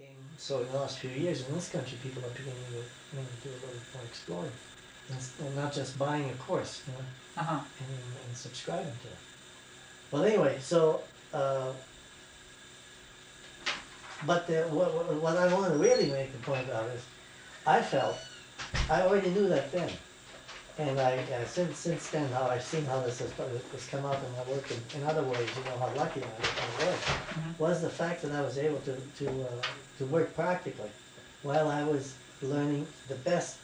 [0.00, 3.50] became so in the last few years in this country, people are beginning to, do
[3.50, 4.52] a little more exploring,
[5.10, 7.04] and, not just buying a course, you know,
[7.36, 7.60] Uh-huh.
[7.80, 9.20] and, and subscribing to it.
[10.10, 11.02] Well, anyway, so.
[11.32, 11.72] Uh,
[14.26, 17.02] but the, what, what, what I want to really make the point about is,
[17.66, 18.16] I felt,
[18.90, 19.90] I already knew that then.
[20.80, 24.16] And I, uh, since, since then, how I've seen how this has, has come out
[24.24, 27.58] in my work in, in other ways, you know, how lucky I, I was, Mhm.
[27.58, 29.62] was the fact that I was able to, to, uh,
[29.98, 30.90] to work practically
[31.42, 33.56] while I was learning the best,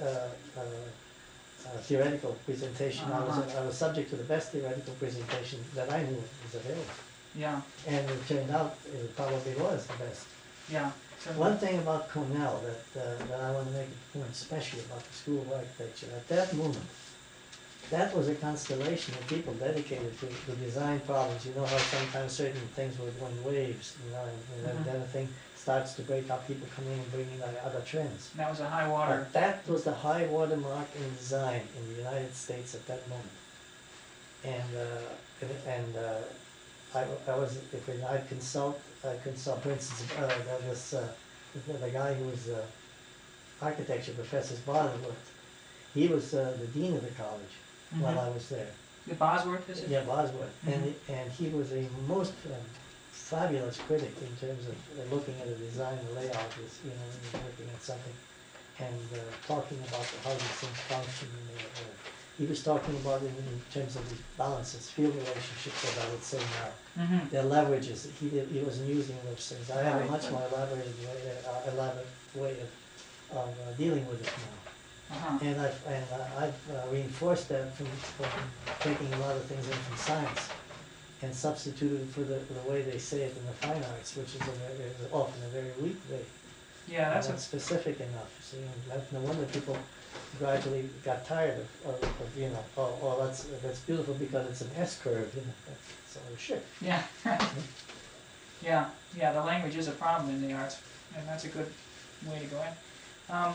[0.00, 3.04] uh, uh, uh, theoretical presentation.
[3.12, 3.60] I was, Uh-huh.
[3.60, 6.96] I was subject to the best theoretical presentation that I knew was available.
[7.34, 10.24] Yeah, And it turned out it probably was the best.
[10.70, 10.90] yeah.
[11.36, 15.04] One thing about Cornell that, uh, that I want to make a point especially about
[15.04, 16.86] the School of Architecture, at that moment,
[17.90, 21.44] that was a constellation of people dedicated to, the design problems.
[21.44, 24.84] You know how sometimes certain things were going waves, you know, and then, Mhm.
[24.84, 27.80] then a thing starts to break up, people come in and bring in other- other
[27.80, 28.30] trends.
[28.36, 29.26] that was a high water.
[29.32, 33.08] But that was the high water mark in design in the United States at that
[33.08, 33.30] moment.
[34.44, 36.20] And, uh, and- and, uh,
[36.94, 40.32] I, I was, if I- I'd consult, I consult, for instance, uh,
[40.68, 41.08] was, uh,
[41.66, 42.62] the, the guy who was, uh,
[43.60, 45.32] architecture professor, Bosworth,
[45.94, 47.54] he was, uh, the dean of the college
[47.98, 48.26] while Mhm.
[48.26, 48.70] I was there.
[49.06, 49.88] The Bosworth, is it?
[49.88, 52.52] Yeah, Bosworth, and, and he was a most um,
[53.10, 56.52] fabulous critic in terms of uh, looking at a design, a layout,
[56.84, 58.14] you know, when you're looking at something,
[58.80, 61.28] and uh, talking about how these things function.
[61.36, 66.06] And, uh, he was talking about it in terms of these balances, field relationships, as
[66.06, 67.28] I would say now, Mm-hmm.
[67.30, 68.10] their leverages.
[68.18, 69.70] He did, he wasn't using those things.
[69.70, 74.20] I have a much more elaborate way, uh, elaborate way of, of uh, dealing with
[74.20, 75.14] it now.
[75.16, 75.38] Uh-huh.
[75.46, 78.42] And I've, and uh, I've uh, reinforced that from, from
[78.80, 80.48] taking a lot of things in from science
[81.22, 84.42] and substituted for the, the way they say it in the fine arts, which is,
[84.42, 86.24] a, is often a very weak way.
[86.88, 89.76] Yeah, that's not specific enough, see, and that's no wonder people
[90.38, 94.60] gradually got tired of, of, of you know, oh, oh, that's, that's beautiful because it's
[94.60, 95.74] an S curve, you know,
[96.08, 96.64] so shit.
[96.80, 97.02] yeah.
[98.60, 98.86] Yeah,
[99.16, 100.80] yeah, the language is a problem in the arts,
[101.16, 101.70] and that's a good
[102.26, 103.34] way to go in.
[103.34, 103.54] Um,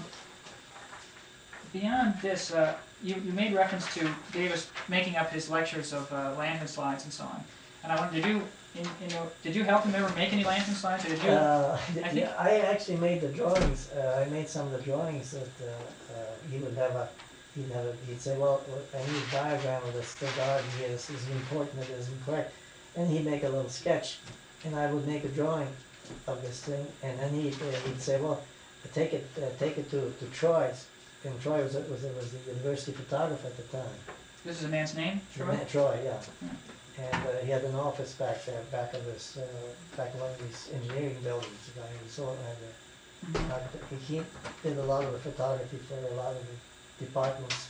[1.74, 6.36] Beyond this, uh, you, you made reference to Davis making up his lectures of uh,
[6.38, 7.44] lantern slides and so on.
[7.84, 8.42] And I wanted to you,
[8.76, 11.30] in, in your, did you help him ever make any lantern slides, or did you?
[11.30, 14.80] Uh, I think- yeah, I actually made the drawings, uh, I made some of the
[14.82, 17.08] drawings that, uh, uh, he would have a,
[17.56, 18.62] he'd have a, he'd say, well,
[18.96, 22.54] I need a diagram of this, the garden here, this is important, it isn't correct.
[22.96, 24.20] And he'd make a little sketch,
[24.66, 25.68] and I would make a drawing
[26.28, 28.42] of this thing, and then he'd, uh, he'd say, well,
[28.94, 30.88] take it, uh, take it to, to Troy's.
[31.26, 33.96] And Troy was, was, was the university photographer at the time.
[34.44, 35.46] This is a man's name, Troy?
[35.46, 36.18] man- Troy, yeah.
[36.18, 36.56] Hmm.
[36.98, 40.30] And uh, he had an office back there, back of this, uh, back in one
[40.30, 42.72] of these engineering buildings, the guy who saw it had a
[43.26, 43.52] Mhm.
[43.54, 44.02] architect.
[44.08, 44.22] He
[44.62, 47.70] did a lot of the photography for a lot of the departments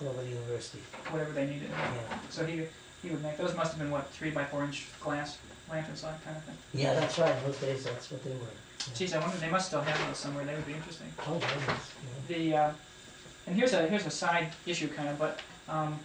[0.00, 0.78] all over the university.
[1.10, 1.68] Whatever they needed.
[1.70, 2.64] Yeah, So he,
[3.02, 5.38] he would make, those must have been what, three by four inch glass
[5.68, 6.56] lantern slide kind of thing?
[6.72, 8.46] yeah, that's right, in those days, that's what they were.
[8.86, 8.94] Yeah.
[8.94, 11.12] Geez, I wonder, they must still have those somewhere, they would be interesting.
[11.26, 11.92] Oh, goodness,
[12.28, 12.36] yeah.
[12.36, 12.72] The, uh,
[13.48, 15.98] and here's a, here's a side issue kind of, but, um,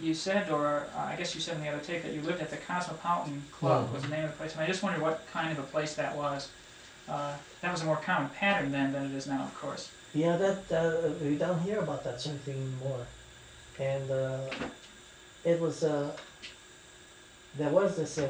[0.00, 2.40] you said, or uh, I guess you said in the other tape that you lived
[2.40, 5.26] at the Cosmopolitan Club was the name of the place, and I just wondered what
[5.32, 6.50] kind of a place that was.
[7.08, 9.90] Uh, that was a more common pattern then than it is now, of course.
[10.14, 13.06] Yeah, that, uh, we don't hear about that sort of thing anymore.
[13.78, 14.40] And, uh,
[15.44, 16.10] it was, uh,
[17.56, 18.28] there was this, uh,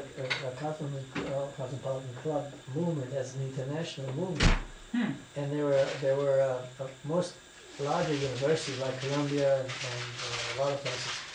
[0.59, 4.53] Cosmopolitan, uh, Cosmopolitan Club movement as an international movement.
[4.91, 6.57] Hmm, And there were, there were,
[7.03, 7.33] most
[7.79, 11.28] larger universities like Columbia and, and uh, a lot of places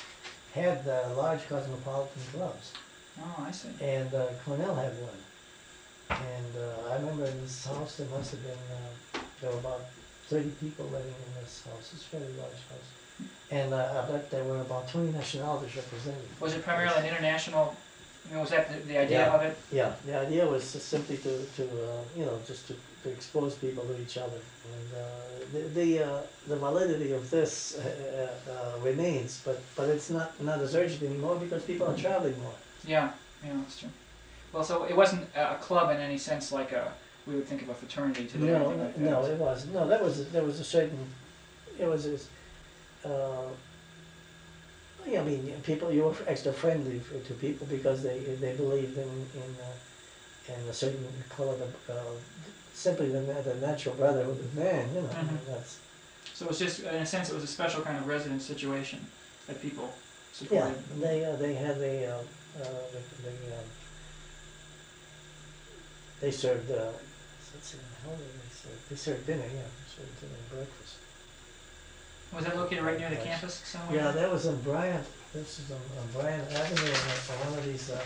[0.55, 2.73] had, uh, large cosmopolitan clubs.
[3.21, 3.69] oh, I see.
[3.81, 5.21] And, uh, Cornell had one.
[6.11, 9.83] And, uh, I remember in this house, there must have been, uh, there were about
[10.31, 12.89] thirty people living in this house, it's a very large house.
[13.51, 16.29] And, uh, I bet there were about twenty nationalities represented.
[16.41, 17.75] Was it primarily an international,
[18.29, 19.35] you know, was that the, the idea Yeah.
[19.35, 19.57] of it?
[19.73, 22.75] Yeah, the idea was simply to, to, uh, you know, just to,
[23.05, 24.41] to expose people to each other.
[24.75, 25.07] And, uh,
[25.53, 30.59] the, the, uh, the validity of this, uh, uh, remains, but, but it's not, not
[30.61, 32.55] as urgent anymore because people are traveling more.
[32.87, 33.11] Yeah,
[33.45, 33.91] yeah, that's true.
[34.53, 36.93] Well, so it wasn't a a club in any sense like a,
[37.27, 40.31] we would think of a fraternity today No, like no, it wasn't, no, that was,
[40.31, 40.99] there was a certain,
[41.79, 42.29] it was, this,
[43.05, 43.49] uh,
[45.07, 49.11] I mean, people, you were extra friendly f- to people because they, they believed in,
[49.43, 51.95] in, uh, in a certain color of, uh,
[52.75, 55.39] simply the, the natural brotherhood of the man, you know, Mhm.
[55.47, 55.79] that's,
[56.35, 59.07] So it was just, in a sense, it was a special kind of residence situation
[59.47, 59.95] that people
[60.33, 60.75] supported.
[60.77, 63.65] yeah, they, uh, they had the, uh, uh, the, the, um,
[66.21, 66.91] they served, uh,
[67.55, 70.95] let's see, how did they serve, they served dinner, yeah, they served dinner and breakfast.
[72.33, 73.97] Was that located right near the campus somewhere?
[73.97, 77.59] Yeah, that was on Bryant, this is on, on Bryant Avenue, and that's on one
[77.59, 78.01] of these, uh,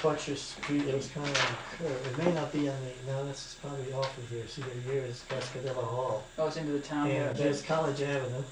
[0.00, 3.12] Torture Street, it was kind of on a curve, it may not be on the,
[3.12, 6.24] no, this is probably off of here, see, here is Cascadilla Hall.
[6.38, 8.42] Oh, it's into the town Yeah, there's College Avenue,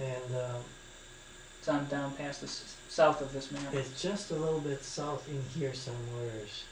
[0.00, 0.62] and, um,
[1.58, 3.72] It's on down past the s- south of this map.
[3.74, 6.64] it's just a little bit south in here somewheres.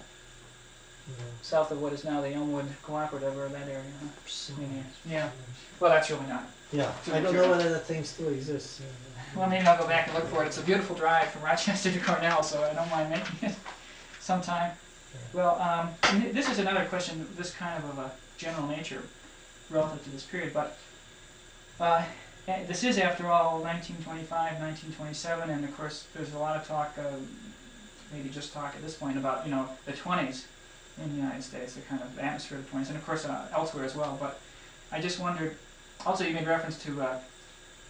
[1.07, 4.09] You know, South of what is now the Elmwood Cooperative or that area, huh?
[4.27, 4.85] somewhere.
[5.09, 5.31] Yeah.
[5.79, 6.49] Well, that's really not.
[6.73, 8.81] Yeah, I don't know whether that thing still exists.
[9.37, 10.47] Well, maybe I'll go back and look for it.
[10.47, 13.57] It's a beautiful drive from Rochester to Cornell, so I don't mind making it
[14.21, 14.73] sometime.
[15.33, 15.91] Well, um,
[16.33, 19.03] this is another question, this kind of of a general nature
[19.71, 20.79] relative to this period, but
[21.81, 22.05] uh,
[22.49, 26.95] eh, this is, after all, 1925, 1927, and of course, there's a lot of talk,
[26.99, 27.17] uh,
[28.13, 30.45] maybe just talk at this point about, you know, the 20s
[31.03, 33.47] in the United States, the kind of atmosphere of the 20s, and of course uh,
[33.53, 34.17] elsewhere as well.
[34.21, 34.41] But
[34.93, 35.57] I just wondered,
[36.07, 37.19] also you made reference to uh,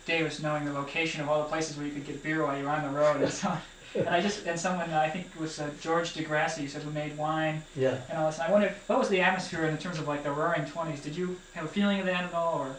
[0.06, 2.68] Davis knowing the location of all the places where you could get beer while you're
[2.68, 3.58] on the road and so on.
[3.96, 7.16] And I just, and someone, I think it was uh, George DeGrassi, said who made
[7.16, 8.40] wine Yeah, and all this.
[8.40, 11.00] And I wondered, what was the atmosphere in terms of like the roaring 20s?
[11.00, 12.76] Did you have a feeling of that at all, or?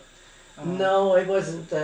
[0.57, 1.77] uh, no, it wasn't, uh,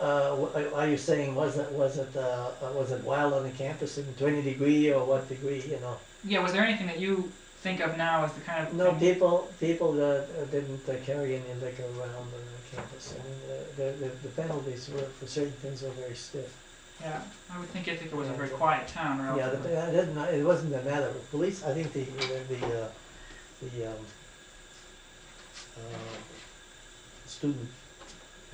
[0.00, 2.20] uh, are you saying, was it, was it, uh,
[2.62, 5.98] uh, was it wild on the campus in twenty degree or what degree, you know?
[6.24, 9.48] Yeah, was there anything that you think of now as the kind of No, people,
[9.58, 13.14] people that uh, didn't uh, carry any liquor around on the campus.
[13.18, 13.38] I mean,
[13.76, 16.56] the, the, the penalties were, for certain things were very stiff.
[17.00, 17.22] Yeah,
[17.52, 20.74] I would think Ithaca was a very quiet town, Yeah, the, it didn't, it wasn't
[20.74, 22.88] a matter of police, I think the, the, the, uh,
[23.62, 24.06] the, um,
[25.76, 26.18] uh,
[27.26, 27.68] student,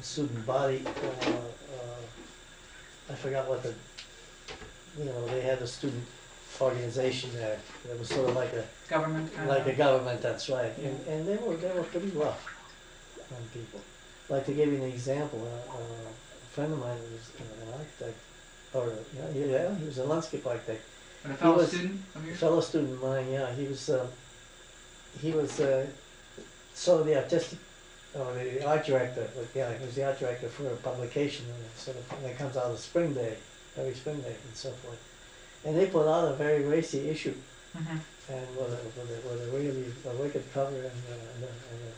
[0.02, 3.74] student body, uh, uh, I forgot what the,
[4.98, 6.04] you know, they had a student
[6.60, 7.58] organization there,
[7.90, 11.26] it was sort of like a, Government kind like a government, that's right, and, and
[11.26, 12.46] they were, they were pretty rough
[13.30, 13.80] on people.
[14.28, 18.18] Like to give you an example, uh, uh, a friend of mine was an architect,
[18.74, 20.82] or, yeah, yeah, he was a landscape architect,
[21.22, 22.38] But a fellow was- student of yours?
[22.38, 24.06] fellow student of mine, yeah, he was, uh,
[25.20, 25.86] he was, uh,
[26.74, 27.58] sort of the artistic,
[28.14, 31.96] or the art director, yeah, he was the art director for a publication, and sort
[31.96, 33.36] of, and it comes out of Spring Day,
[33.76, 34.98] every Spring Day and so forth.
[35.64, 37.34] And they put out a very racy issue,
[37.76, 37.98] Mhm.
[38.28, 41.46] and with a, with a, with a really, a wicked cover and, uh, and, uh,
[41.72, 41.94] and uh,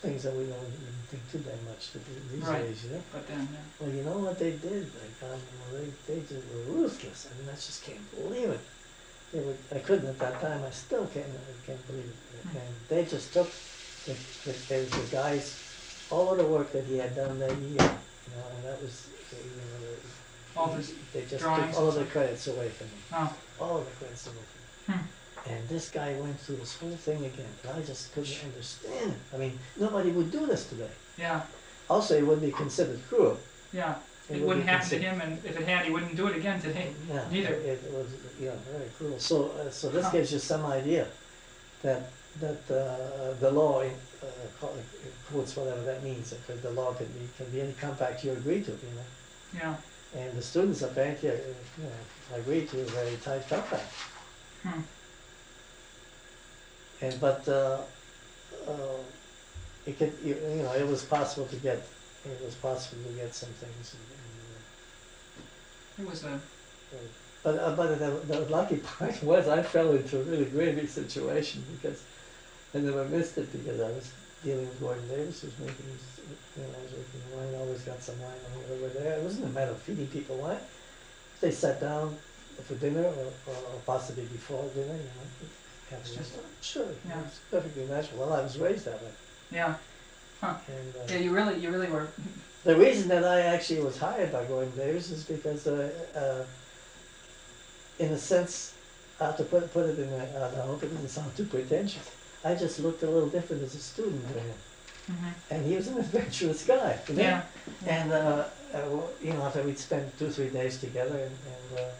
[0.00, 2.62] things that we don't even think too damn much to do these Right.
[2.62, 3.02] days, you know?
[3.12, 3.58] But then, yeah.
[3.80, 4.86] Well, you know what they did?
[4.94, 7.26] They got, well, they, they just were ruthless.
[7.26, 8.60] I mean, I just can't believe it.
[9.32, 10.62] They were, I couldn't at that time.
[10.64, 12.46] I still can't, I can't believe it.
[12.48, 12.56] Hmm.
[12.62, 13.50] And they just took
[14.06, 14.14] the,
[14.46, 14.52] the,
[14.86, 15.58] the, guys,
[16.10, 19.06] all of the work that he had done that year, you know, and that was,
[19.34, 19.94] you know,
[20.56, 22.92] All this they just drawings took all of the credits away from me.
[23.12, 24.36] Oh, All of the credits away
[24.86, 25.00] from me.
[25.48, 29.34] And this guy went through this whole thing again, and I just couldn't understand it.
[29.34, 30.90] I mean, nobody would do this today.
[31.16, 31.42] yeah,
[31.88, 33.38] Also, it would be considered cruel.
[33.72, 33.94] yeah.
[34.28, 36.60] It would wouldn't happen to him, and if it had, he wouldn't do it again
[36.60, 36.92] today.
[37.10, 37.54] Yeah, Neither.
[37.54, 38.06] It it was,
[38.38, 39.18] yeah, very cruel.
[39.18, 40.12] So, uh, so this Huh.
[40.12, 41.08] gives you some idea
[41.82, 42.02] that,
[42.38, 43.90] that, uh, the law, in-
[44.22, 44.26] uh,
[44.60, 48.22] call it- quotes whatever that means, because the law can be, can be any compact
[48.24, 49.08] you agree to, you know?
[49.54, 49.74] Yeah.
[50.16, 51.34] And the students apparently, uh,
[51.78, 53.92] you know, agreed to a very tight compact.
[54.62, 54.80] Hmm.
[57.02, 57.78] And, but, uh,
[58.68, 58.72] uh,
[59.86, 61.78] it could, you, you know, it was possible to get,
[62.24, 63.94] it was possible to get some things.
[63.94, 66.40] and- and, uh, It was a,
[67.42, 71.64] But, uh, but the, the lucky part was I fell into a really gravy situation
[71.80, 72.02] because
[72.74, 74.10] I never missed it because I was
[74.44, 76.20] dealing with Gorton Davis, who's making his,
[76.56, 79.18] you know, I was making wine, always got some wine when we were there.
[79.18, 80.58] It wasn't a matter of feeding people wine.
[81.40, 82.16] They sat down
[82.64, 85.48] for dinner or, or possibly before dinner, you know.
[85.92, 86.32] It's just-.
[86.62, 87.20] Sure, yeah.
[87.26, 88.20] it's perfectly natural.
[88.20, 89.10] Well, I was raised that way.
[89.50, 89.74] yeah,
[90.68, 91.16] And, yeah.
[91.16, 92.08] uh, You really, you really were.
[92.64, 96.44] the reason that I actually was hired by Gorton Davis is because, uh, uh,
[98.02, 98.74] in a sense,
[99.20, 102.10] I have to put, put it in a, I hope it doesn't sound too pretentious.
[102.44, 104.54] I just looked a little different as a student to him,
[105.10, 105.32] Mhm.
[105.50, 107.22] and he was an adventurous guy, you know?
[107.22, 107.42] Yeah.
[107.86, 108.44] And, uh,
[108.74, 111.90] uh, you know, after we'd spent two, three days together and, and, uh,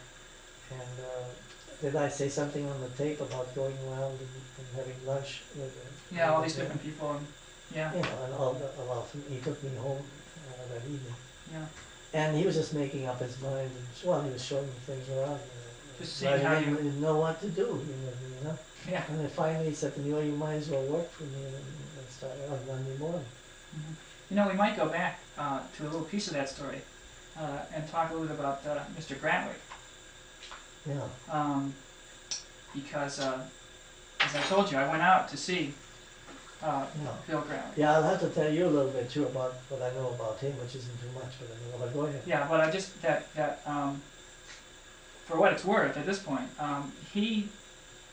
[0.72, 1.24] and, uh,
[1.82, 5.72] did I say something on the tape about going around and, and having lunch with,
[6.12, 7.26] Yeah, all these different people, and
[7.74, 10.02] yeah, You know, and all, the- well, he took me home,
[10.48, 11.14] uh, that evening.
[11.52, 11.66] yeah.
[12.12, 15.08] And he was just making up his mind, and, well, he was showing me things
[15.10, 15.38] around.
[15.38, 15.59] you know,
[16.00, 18.58] Just seeing but I how didn't- you- know what to do, you know, you know?
[18.88, 19.04] Yeah.
[19.08, 21.44] And then finally he said to me, well, you might as well work for me,
[21.44, 23.26] and I started on Monday morning.
[23.76, 23.94] Mhm.
[24.30, 26.80] You know, we might go back uh, to a little piece of that story
[27.38, 29.14] uh, and talk a little bit about uh, Mr.
[29.16, 29.60] Gratwick.
[30.86, 31.74] Yeah, Um,
[32.74, 33.40] because, uh,
[34.20, 35.74] as I told you, I went out to see
[36.62, 37.10] uh, No.
[37.26, 37.76] Bill Gratwick.
[37.76, 40.38] Yeah, I'll have to tell you a little bit too about what I know about
[40.40, 42.22] him, which isn't too much, but I know, but go ahead.
[42.26, 44.02] Yeah, but I just that that um,
[45.30, 47.48] for what it's worth at this point, um, he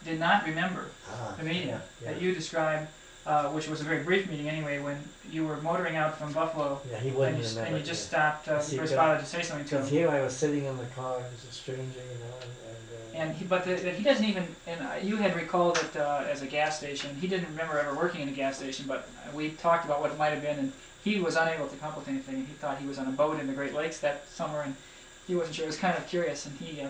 [0.05, 2.11] did not remember Ah, the meeting yeah, yeah.
[2.11, 2.87] that you described,
[3.25, 4.97] uh, which was a very brief meeting anyway, when
[5.31, 7.75] you were motoring out from Buffalo Yeah, he and wouldn't you, s- remember.
[7.75, 9.89] and you just stopped uh, See, for his because- father to say something to Because
[9.91, 9.97] him.
[9.97, 13.19] here I was sitting in the car, he was a stranger, you know, and, and,
[13.27, 16.23] uh, And he, but the, that he doesn't even, and you had recalled it uh,
[16.29, 17.15] as a gas station.
[17.19, 20.17] He didn't remember ever working in a gas station, but we talked about what it
[20.19, 20.71] might have been, and
[21.03, 22.45] he was unable to come up with anything.
[22.45, 24.75] He thought he was on a boat in the Great Lakes that summer, and
[25.27, 25.65] he wasn't sure.
[25.65, 26.89] It was kind of curious, and he uh,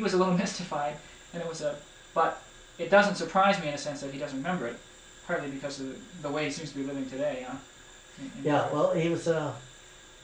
[0.00, 0.96] he was a little mystified,
[1.34, 1.76] and it was a.
[2.14, 2.42] But
[2.78, 4.78] it doesn't surprise me in a sense that he doesn't remember it,
[5.26, 5.88] partly because of
[6.22, 7.44] the, way he seems to be living today.
[7.46, 7.56] Huh?
[8.18, 9.52] In- in- yeah, well, he was, uh,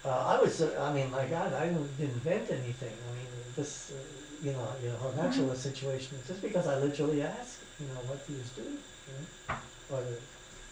[0.02, 2.96] uh, I was, uh, I mean, my God, I didn't invent anything.
[3.08, 6.66] I mean, this, uh, you know, you know, how natural the situation is, just because
[6.66, 9.12] I literally asked, you know, what he was doing, you
[9.50, 9.56] know,
[9.92, 10.16] or the,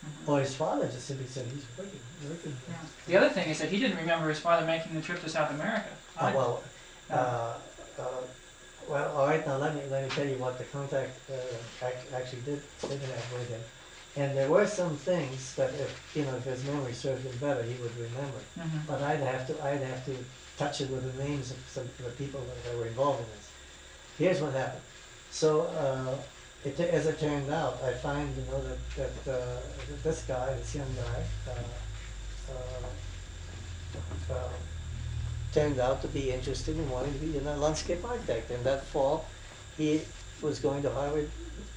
[0.05, 0.29] Mhm.
[0.29, 2.57] or his father just simply said, he's working, working.
[2.69, 2.77] Yeah.
[3.07, 5.51] The other thing is that he didn't remember his father making the trip to South
[5.51, 5.91] America.
[6.19, 6.63] Uh, well,
[7.11, 7.55] Uh, uh,
[8.03, 8.05] uh,
[8.89, 12.09] well, all right, now let me, let me tell you what the contact, uh, ac-
[12.15, 13.61] actually did, did have with him.
[14.17, 17.63] And there were some things that if, you know, if his memory served him better,
[17.63, 18.39] he would remember.
[18.59, 18.87] mhm.
[18.87, 20.17] But I'd have to, I'd have to
[20.57, 23.27] touch it with the names of some of the people that, that were involved in
[23.37, 23.51] this.
[24.19, 24.83] Here's what happened.
[25.31, 26.15] So, uh,
[26.65, 28.79] it, as it turned out, I find, you know, that,
[29.25, 34.49] that, uh, that this guy, this young guy, uh, uh, uh,
[35.55, 38.51] turned out to be interested in wanting to be a landscape architect.
[38.51, 39.25] And that fall,
[39.77, 40.03] he
[40.43, 41.31] was going to Harvard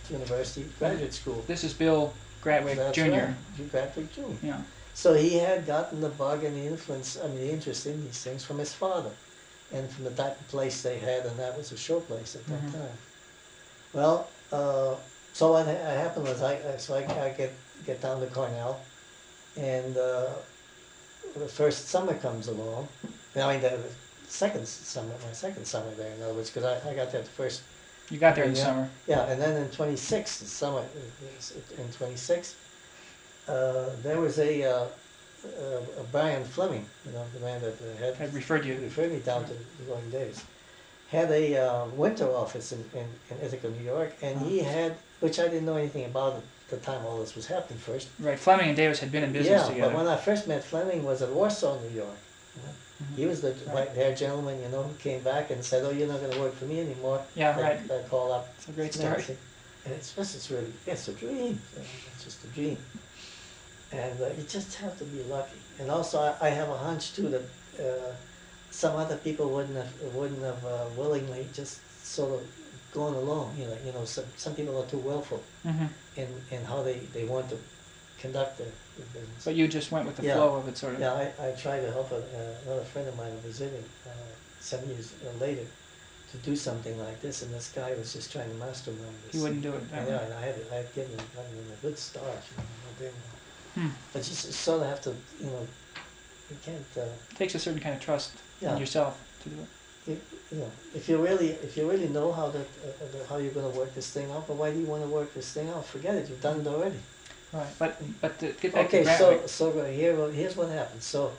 [0.10, 1.44] University Graduate School.
[1.48, 2.12] This is Bill
[2.44, 3.12] Gratwick That's Jr.
[3.12, 4.22] right, Graduate Jr.
[4.46, 4.62] Yeah.
[4.94, 8.20] So he had gotten the bug and the influence, I mean, the interest in these
[8.24, 9.12] things from his father,
[9.72, 12.46] and from the type of place they had, and that was a show place at
[12.48, 12.72] that Mhm.
[12.74, 12.98] time.
[13.94, 14.96] Well, uh,
[15.34, 17.52] so what ha- happened was I, I- so I, I get
[17.86, 18.80] get down to Cornell,
[19.56, 20.30] and uh,
[21.36, 22.88] the first summer comes along.
[23.40, 23.80] I mean, the
[24.28, 27.30] second summer, my second summer there, in other words, because I, I got there the
[27.30, 27.62] first
[28.10, 28.66] You got there in the Yeah.
[28.66, 28.90] summer.
[29.08, 30.84] yeah, and then in twenty-six, the summer,
[31.78, 32.56] in twenty-six,
[33.48, 34.86] uh, there was a, uh,
[35.46, 38.76] uh, a Bryant Fleming, you know, the man that uh, I had referred you.
[38.82, 40.44] referred me down to the Going Days,
[41.10, 45.40] had a uh, winter office in, in, in Ithaca, New York, and he had, which
[45.40, 48.10] I didn't know anything about at the time all this was happening first.
[48.20, 49.92] Right, Fleming and Davis had been in business yeah, together.
[49.94, 52.18] but when I first met Fleming was at Warsaw, New York.
[53.16, 53.68] He was the Right.
[53.74, 56.56] white-haired gentleman, you know, who came back and said, "Oh, you're not going to work
[56.56, 57.92] for me anymore." Yeah, I- right.
[57.92, 59.38] I call up It's a great story.
[59.86, 61.62] And it's just, it's really, it's a dream,
[62.14, 62.78] it's just a dream.
[63.92, 65.62] And uh, you just have to be lucky.
[65.80, 67.46] And also, I, I have a hunch too that
[67.80, 68.14] uh,
[68.70, 72.42] some other people wouldn't have, wouldn't have uh, willingly just sort of
[72.92, 75.88] gone along, you know, you know, some, some people are too willful Mhm.
[76.16, 77.58] in, in how they, they want to
[78.20, 78.72] conduct their,
[79.46, 80.36] But you just went with the Yeah.
[80.36, 81.00] flow of it, sort of.
[81.00, 82.22] Yeah, I, I tried to help a, uh,
[82.66, 84.10] another friend of mine who was visiting uh,
[84.60, 85.66] some years later
[86.32, 89.36] to do something like this, and this guy was just trying to mastermind this.
[89.36, 89.84] He wouldn't do it.
[89.92, 90.24] Yeah, way.
[90.26, 92.92] and I had, I had given him, gotten him a good start, you know, no
[93.00, 93.88] big one.
[93.88, 93.94] Hmm.
[94.12, 95.68] But you s- sort of have to, you know,
[96.50, 99.68] you can't, uh, Takes a certain kind of trust yeah, in yourself to do it.
[100.10, 103.38] you, you know, if you really, if you really know how that, uh, uh, how
[103.38, 105.86] you're gonna work this thing out, but why do you wanna work this thing out?
[105.86, 107.00] Forget it, you've done it already.
[107.54, 107.68] Right.
[107.80, 109.50] But but to get back Okay, to so, Gratwick.
[109.50, 111.02] so uh, here, here's what happened.
[111.02, 111.32] So,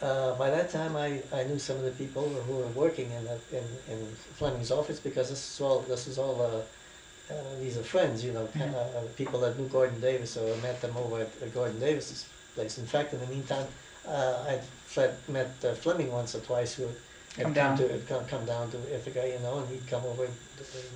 [0.00, 3.24] uh, by that time, I, I knew some of the people who were working in,
[3.24, 4.06] the- in, in
[4.38, 8.32] Fleming's office because this is all, this is all, uh, uh, these are friends, you
[8.32, 11.28] know, kind of, uh, people that knew Gorton Davis, so I met them over at
[11.42, 12.78] uh, Gorton Davis's place.
[12.78, 13.66] In fact, in the meantime,
[14.08, 16.96] uh, I'd fled, met uh, Fleming once or twice who had
[17.36, 17.78] Come come down.
[17.78, 20.34] to, had come, come down to Ithaca, you know, and he'd come over and,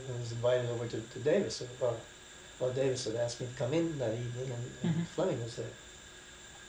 [0.09, 1.95] and was invited over to, to Davis, or,
[2.61, 5.07] or Davis had asked me to come in that evening, and, and Mhm.
[5.15, 5.67] Fleming was there.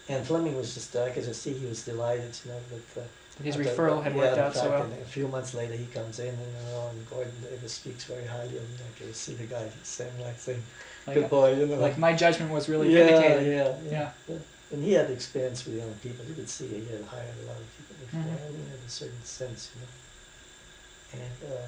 [0.10, 3.02] And Fleming was just, I could just see he was delighted, you know, that.
[3.02, 3.06] Uh,
[3.44, 4.84] His after- referral had yeah, worked out so well.
[4.84, 8.06] and A few months later, he comes in, and, you know, and Gorton Davis speaks
[8.06, 8.78] very highly of me.
[8.90, 10.64] I could see the guy saying like saying,
[11.06, 11.76] "Good Like, boy," you know.
[11.76, 13.48] like my judgment was really yeah, vindicated.
[13.48, 14.12] yeah, Yeah.
[14.30, 14.38] yeah.
[14.72, 16.26] And he had experience with young people.
[16.26, 18.20] You could see he had hired a lot of people before.
[18.22, 18.48] Mhm.
[18.48, 21.24] I mean, in a certain sense, you know.
[21.24, 21.68] And uh,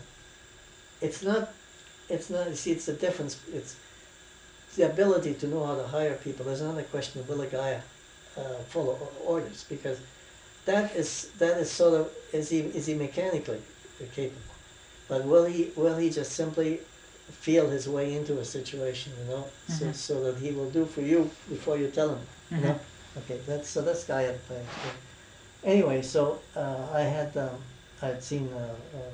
[1.01, 1.53] it's not,
[2.09, 2.49] it's not.
[2.49, 3.37] You see, it's the difference.
[3.53, 3.75] It's
[4.75, 6.45] the ability to know how to hire people.
[6.45, 7.81] There's another question: of Will a guy
[8.37, 9.65] uh, follow orders?
[9.69, 9.99] Because
[10.65, 13.61] that is that is sort of is he is he mechanically
[14.15, 14.55] capable?
[15.07, 16.79] But will he will he just simply
[17.31, 19.13] feel his way into a situation?
[19.21, 19.95] You know, so Mhm.
[19.95, 22.23] so that he will do for you before you tell him.
[22.51, 22.63] You Mhm.
[22.63, 22.79] know?
[23.17, 24.67] Okay, that's, so that's guy planned.
[25.63, 27.57] Anyway, so, uh, I had, um,
[28.01, 29.11] I had seen, uh, uh,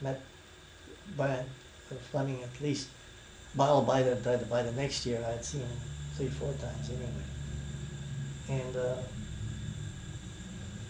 [0.00, 0.20] met
[1.16, 1.48] Bryant
[2.10, 2.88] Fleming at least,
[3.56, 5.68] well, by the, by the, by the next year, I'd seen him
[6.16, 7.26] three, four times anyway.
[8.48, 8.96] And uh,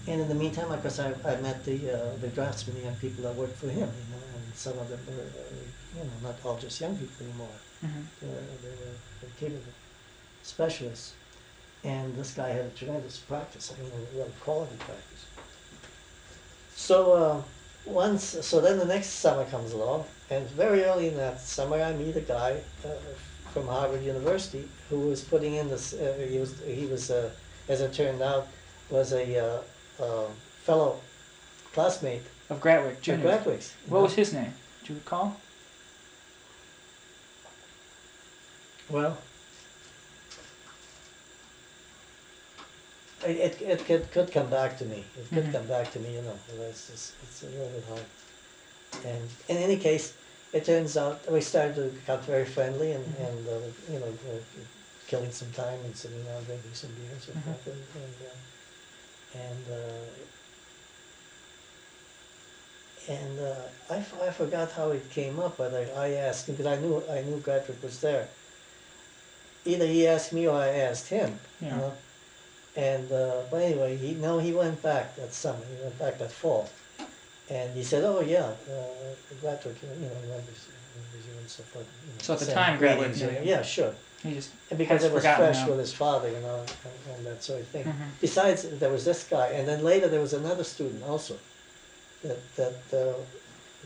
[0.07, 3.25] and in the meantime, of course, I, I met the uh, the draftsmen and people
[3.25, 6.37] that worked for him, you know, and some of them were, uh, you know, not
[6.45, 7.59] all just young people anymore.
[7.81, 9.73] hmm They were, they were, they were capable
[10.43, 11.13] specialists.
[11.85, 15.25] And this guy had a tremendous practice, I mean, a real quality practice.
[16.75, 17.43] So, uh,
[17.87, 21.93] once, so then the next summer comes along, and very early in that summer, I
[21.93, 22.89] meet a guy uh,
[23.53, 27.31] from Harvard University who was putting in this, uh, he was, he was, uh,
[27.69, 28.49] as it turned out,
[28.91, 29.61] was a uh,
[30.03, 30.27] uh,
[30.63, 31.01] fellow
[31.73, 33.13] classmate Of Gratwick at Jr.
[33.13, 33.73] Gratwicks.
[33.89, 34.05] What know.
[34.05, 34.53] was his name?
[34.85, 35.37] Do you recall?
[38.89, 39.19] Well,
[43.27, 45.05] it, it, it could, come back to me.
[45.19, 45.53] It could Mhm.
[45.53, 46.39] come back to me, you know.
[46.69, 48.05] It's just, it's a little bit hard.
[49.05, 50.15] And in any case,
[50.53, 53.29] it turns out we started to got very friendly and, Mhm.
[53.29, 53.53] and uh,
[53.93, 54.41] you know, uh,
[55.07, 57.43] killing some time and sitting down drinking some beers and Mhm.
[57.43, 57.67] stuff.
[57.67, 58.37] And, and, uh,
[59.45, 60.07] and, uh,
[63.13, 66.57] and uh, I, f- I forgot how it came up, but I, I asked him
[66.57, 68.29] because I knew I knew Gratwick was there.
[69.65, 71.39] Either he asked me or I asked him.
[71.61, 71.93] You know?
[72.77, 75.65] And uh, but anyway, he no, he went back that summer.
[75.65, 76.69] He went back that fall,
[77.51, 80.61] and he said, "Oh yeah, uh, Gratwick, you know, remembers,
[80.95, 83.95] remembers you and so forth." You know, So at the time, knew and- Yeah, sure.
[84.23, 84.51] He just.
[84.71, 85.69] And because it was fresh now.
[85.71, 87.85] with his father, you know, and, and that sort of thing.
[87.85, 88.09] Mhm.
[88.21, 91.37] Besides, there was this guy, and then later there was another student also
[92.25, 93.15] that that uh,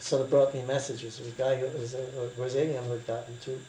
[0.00, 1.20] sort of brought me messages.
[1.20, 3.60] A guy who was a, a Brazilian who had gotten to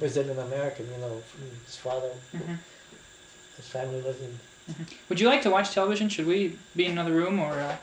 [0.00, 2.58] Brazilian American, you know, from his father, Mhm.
[3.56, 4.38] his family lived in
[5.08, 6.08] Would you like to watch television?
[6.08, 7.52] Should we be in another room or?
[7.52, 7.76] Uh...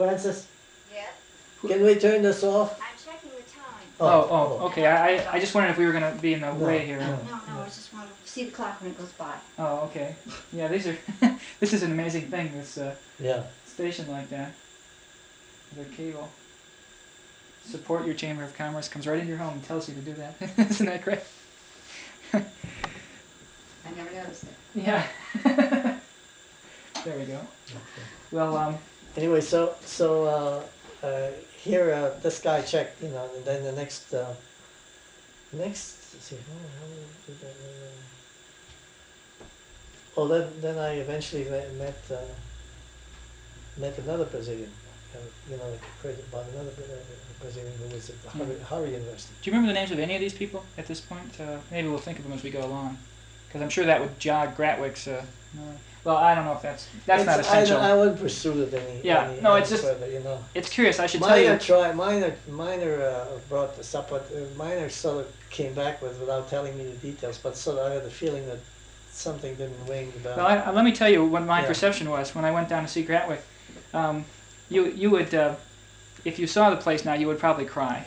[0.00, 0.46] Francis.
[0.90, 1.10] Yes,
[1.60, 2.80] Can we turn this off?
[2.80, 3.84] I'm checking the time.
[4.00, 4.28] Oh,
[4.60, 4.86] oh, okay.
[4.86, 6.96] I, I- I just wondered if we were gonna be in the No, way here.
[6.98, 7.06] no.
[7.06, 7.12] No,
[7.54, 9.34] no, I just want to see the clock when it goes by.
[9.58, 10.16] Oh, okay.
[10.54, 10.96] Yeah, these are.
[11.60, 12.50] this is an amazing thing.
[12.54, 13.42] This uh, Yeah.
[13.66, 14.52] station like that.
[15.76, 16.30] The cable.
[17.66, 20.14] Support your chamber of commerce comes right in your home and tells you to do
[20.14, 20.34] that.
[20.70, 21.20] Isn't that great?
[22.32, 22.40] I
[23.94, 24.54] never noticed it.
[24.76, 25.06] Yeah.
[25.44, 27.34] there we go.
[27.36, 28.06] Okay.
[28.32, 28.78] Well, um,
[29.16, 30.62] Anyway, so so uh,
[31.06, 31.30] uh,
[31.62, 34.34] here uh, this guy checked, you know, and then the next uh,
[35.52, 35.96] next.
[36.12, 36.86] Let's see, oh, how
[37.26, 37.56] did that,
[39.40, 42.16] uh, oh, then then I eventually met met, uh,
[43.78, 44.70] met another Brazilian,
[45.14, 45.18] uh,
[45.50, 45.78] you know,
[46.32, 46.70] about another
[47.40, 49.32] Brazilian who was at Harvard, Harvard University.
[49.42, 51.40] do you remember the names of any of these people at this point?
[51.40, 52.98] Uh, maybe we'll think of them as we go along,
[53.50, 55.08] because I'm sure that would jog Gratwick's.
[55.08, 55.24] Uh,
[56.04, 57.76] well, I don't know if that's that's not It's- I essential.
[57.80, 59.00] don't- I, wouldn't pursue it any.
[59.02, 60.38] Yeah, any, no, any it's just- further, you know.
[60.54, 60.98] it's curious.
[61.00, 61.58] I should tell Minor you.
[61.58, 66.18] try, minor, minor uh, brought this up, but uh, minor sort of came back with
[66.20, 67.38] without telling me the details.
[67.38, 68.58] But sort of I had the feeling that
[69.10, 70.36] something didn't ring about.
[70.38, 71.66] Well, I, I- let me tell you what my Yeah.
[71.66, 73.40] perception was when I went down to see Gratwick.
[73.92, 74.24] Um,
[74.70, 75.56] you you would, uh,
[76.24, 78.06] if you saw the place now, you would probably cry.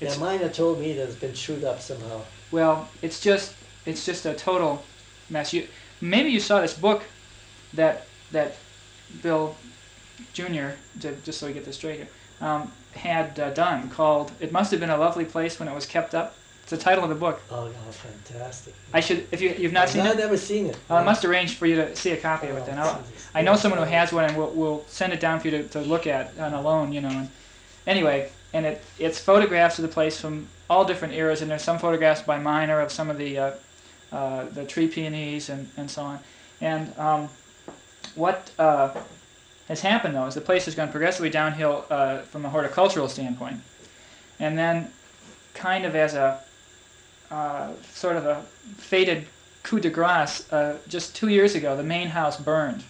[0.00, 2.22] yeah, It's, minor told me that it's been chewed up somehow.
[2.50, 3.52] well, it's just
[3.86, 4.82] it's just a total
[5.30, 5.52] mess.
[5.52, 5.66] You
[6.00, 7.02] maybe you saw this book
[7.74, 8.56] that that
[9.22, 9.56] Bill
[10.32, 10.76] Jr.
[11.00, 12.08] to- just so we get this straight here
[12.40, 15.86] um, had uh, done called "It Must Have Been a Lovely Place When It Was
[15.86, 17.42] Kept Up." It's the title of the book.
[17.50, 18.72] Oh, no, fantastic!
[18.94, 20.18] I should if you you've not seen I've it.
[20.18, 20.78] never seen it.
[20.88, 22.64] I must arrange for you to see a copy of it.
[22.64, 23.02] Then I'll,
[23.34, 25.68] I know someone who has one, and we'll, we'll send it down for you to,
[25.68, 27.10] to look at on a loan, you know.
[27.10, 27.28] And
[27.86, 31.78] anyway, and it it's photographs of the place from all different eras, and there's some
[31.78, 33.50] photographs by Minor of some of the uh,
[34.14, 36.18] uh, the tree peonies and, and so on.
[36.60, 37.28] And um,
[38.14, 38.94] what uh,
[39.68, 43.58] has happened though is the place has gone progressively downhill uh, from a horticultural standpoint,
[44.38, 44.90] and then
[45.54, 46.40] kind of as a
[47.30, 48.42] uh, sort of a
[48.76, 49.26] faded
[49.64, 52.84] coup de grace, uh, just two years ago, the main house burned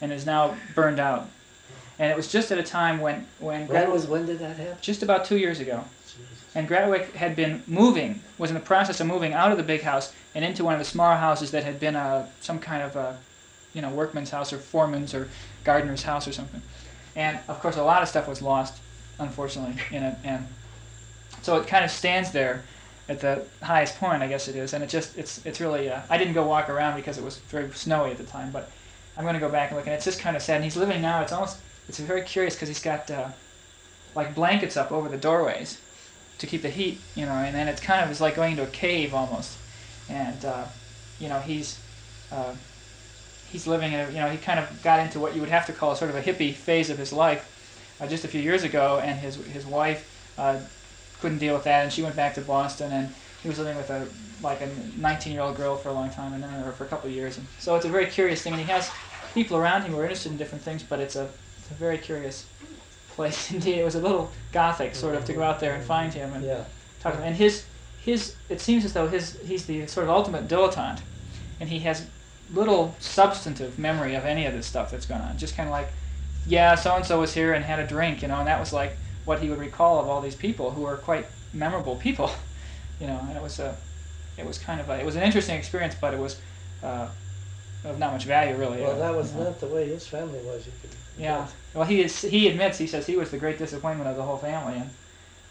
[0.00, 1.26] and is now burned out.
[1.98, 4.76] And it was just at a time when, when When was when did that happen?
[4.80, 5.84] just about two years ago.
[6.58, 9.82] And Gratwick had been moving, was in the process of moving out of the big
[9.82, 12.96] house and into one of the smaller houses that had been a, some kind of
[12.96, 13.16] a,
[13.74, 15.28] you know, workman's house or foreman's or
[15.62, 16.60] gardener's house or something.
[17.14, 18.74] And of course, a lot of stuff was lost,
[19.20, 20.16] unfortunately, in it.
[20.24, 20.48] And
[21.42, 22.64] so it kind of stands there
[23.08, 24.72] at the highest point, I guess it is.
[24.72, 27.36] And it just, it's, it's really, uh, I didn't go walk around because it was
[27.36, 28.68] very snowy at the time, but
[29.16, 29.86] I'm going to go back and look.
[29.86, 30.56] And it's just kind of sad.
[30.56, 33.28] And he's living now, it's almost, it's very curious because he's got uh,
[34.16, 35.78] like blankets up over the doorways
[36.38, 38.62] to keep the heat, you know, and then it's kind of it's like going into
[38.62, 39.58] a cave almost.
[40.08, 40.64] And uh,
[41.18, 41.78] you know, he's
[42.32, 42.54] uh,
[43.50, 45.66] he's living in a, you know, he kind of got into what you would have
[45.66, 48.62] to call sort of a hippie phase of his life uh, just a few years
[48.62, 50.06] ago, and his his wife
[50.38, 50.58] uh,
[51.20, 53.90] couldn't deal with that, and she went back to Boston, and he was living with
[53.90, 54.06] a
[54.42, 56.88] like a 19 year old girl for a long time, and then or for a
[56.88, 57.38] couple of years.
[57.38, 58.90] And so it's a very curious thing, and he has
[59.34, 61.98] people around him who are interested in different things, but it's a, it's a very
[61.98, 62.46] curious
[63.18, 63.78] place indeed.
[63.78, 66.44] It was a little gothic sort of to go out there and find him and
[66.44, 66.64] Yeah,
[67.00, 67.26] talk to him.
[67.28, 71.00] And his his it seems as though his he's the sort of ultimate dilettante,
[71.60, 72.06] and he has
[72.50, 75.36] little substantive memory of any of this stuff that's going on.
[75.36, 75.92] Just kind of like,
[76.46, 78.72] yeah, so and so was here and had a drink, you know, and that was
[78.72, 82.30] like what he would recall of all these people who are quite memorable people,
[83.00, 83.20] you know.
[83.28, 83.76] And it was a,
[84.36, 86.40] it was kind of a, it was an interesting experience, but it was
[86.82, 87.08] uh,
[87.84, 88.80] of not much value really.
[88.82, 89.50] well, that was you know.
[89.50, 90.90] not the way his family was, you could.
[91.18, 91.46] Yeah.
[91.74, 92.20] Well, he is.
[92.22, 92.78] He admits.
[92.78, 94.90] He says he was the great disappointment of the whole family, and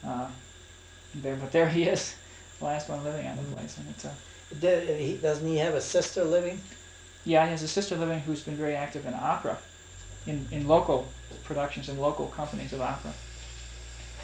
[0.05, 0.27] uh,
[1.15, 1.35] there.
[1.35, 2.15] But there he is,
[2.59, 4.13] the last one living on the place, and it's a.
[4.59, 6.61] Did, he, doesn't he have a sister living?
[7.25, 9.57] Yeah, he has a sister living who's been very active in opera,
[10.25, 11.05] in, in local
[11.43, 13.11] productions and local companies of opera.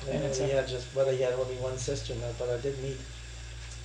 [0.10, 2.58] And it's he a- had just, whether he had only one sister now, but I
[2.58, 2.98] did meet,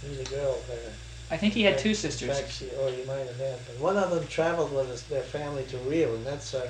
[0.09, 0.92] meet a girl there.
[1.31, 2.38] I think he had two sisters.
[2.38, 5.23] fact, she, or he might have had, but one of them traveled with his, their
[5.23, 6.68] family to Rio, and that's, uh,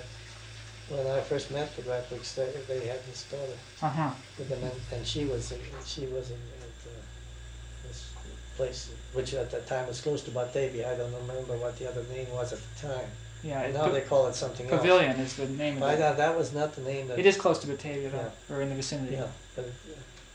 [0.90, 4.10] when I first met the Gratwicks, they, they had this daughter Uh huh.
[4.38, 8.10] with them, and, she was, in- she was in, at, uh, this
[8.56, 12.02] place, which at that time was close to Batavia, I don't remember what the other
[12.12, 13.08] name was at the time.
[13.44, 13.62] Yeah.
[13.62, 14.80] And now they call it something else.
[14.80, 16.16] Pavilion is the name But of it.
[16.16, 17.18] that was not the name that.
[17.20, 19.14] It is close to Batavia, though, or in the vicinity.
[19.14, 19.66] Yeah, but,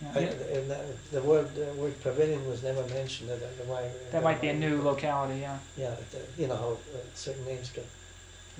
[0.01, 0.11] Yeah.
[0.15, 0.79] I, and the,
[1.11, 3.89] the word, the word pavilion was never mentioned, that, that might.
[4.11, 5.39] That might be a new locality.
[5.41, 5.57] Yeah.
[5.77, 7.85] Yeah, the- you know how uh, certain names get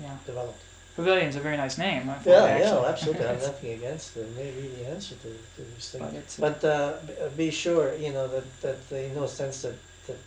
[0.02, 0.16] Yeah.
[0.26, 0.60] developed.
[0.96, 2.08] Pavilion's a very nice name.
[2.08, 2.80] I Yeah, actually.
[2.82, 5.96] yeah, absolutely, I have It's- nothing against it, maybe the answer to, to these
[6.38, 6.92] but But, uh,
[7.36, 9.74] be sure, you know, that, that, they no sense that,
[10.06, 10.18] that,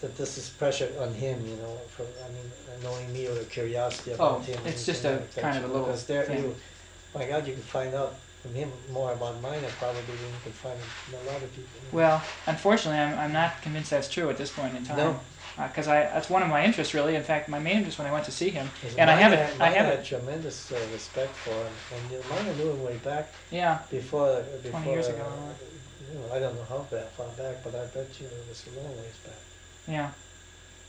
[0.00, 2.50] that this is pressure on him, you know, for, I mean,
[2.82, 4.58] knowing me or the curiosity Oh, about him.
[4.64, 6.38] it's just a kind of a little Because there, thing.
[6.42, 6.56] you,
[7.14, 10.52] my God, you can find out from him more about mine probably than you can
[10.52, 11.68] find from a lot of people.
[11.92, 14.96] Well, unfortunately, I'm, I'm not convinced that's true at this point in time.
[14.96, 15.20] No.
[15.56, 17.14] Because I that's one of my interests really.
[17.14, 19.38] In fact, my main interest when I went to see him, and I have it.
[19.38, 20.04] had- I have it.
[20.04, 24.42] tremendous uh, respect for him, and you mine I knew him way back Yeah, before,
[24.62, 24.80] before.
[24.84, 25.24] years uh, ago.
[26.10, 26.80] You know, I don't know how
[27.16, 29.34] far back, but I bet you it was a long ways back.
[29.86, 30.10] yeah,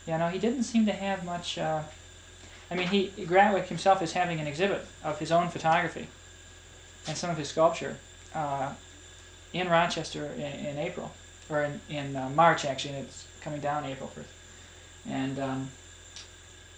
[0.06, 0.16] yeah.
[0.16, 1.58] No, he didn't seem to have much.
[1.58, 1.82] Uh,
[2.70, 6.08] I mean, he Gratwick himself is having an exhibit of his own photography
[7.06, 7.98] and some of his sculpture
[8.34, 8.72] uh,
[9.52, 11.12] in Rochester in, in April
[11.50, 14.28] or in in uh, March actually, and it's coming down April first.
[15.08, 15.70] And um,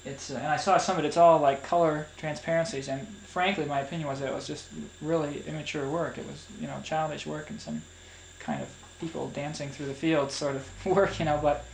[0.05, 1.09] it's uh, and I saw some of it.
[1.09, 4.67] It's all like color transparencies, and frankly, my opinion was that it was just
[5.01, 6.19] really immature work.
[6.19, 7.83] It was you know childish work and some
[8.39, 8.69] kind of
[9.01, 11.39] people dancing through the fields sort of work, you know.
[11.43, 11.65] But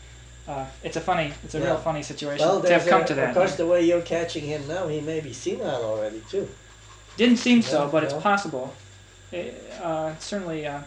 [0.48, 3.14] uh, it's a funny, it's a real funny situation Well, to have come a- to
[3.14, 3.28] that.
[3.30, 6.48] Of course, the way you're catching him now, he may be senile already too.
[7.16, 8.74] Didn't seem so, Yeah, but it's possible.
[9.30, 10.80] It, uh, certainly, uh,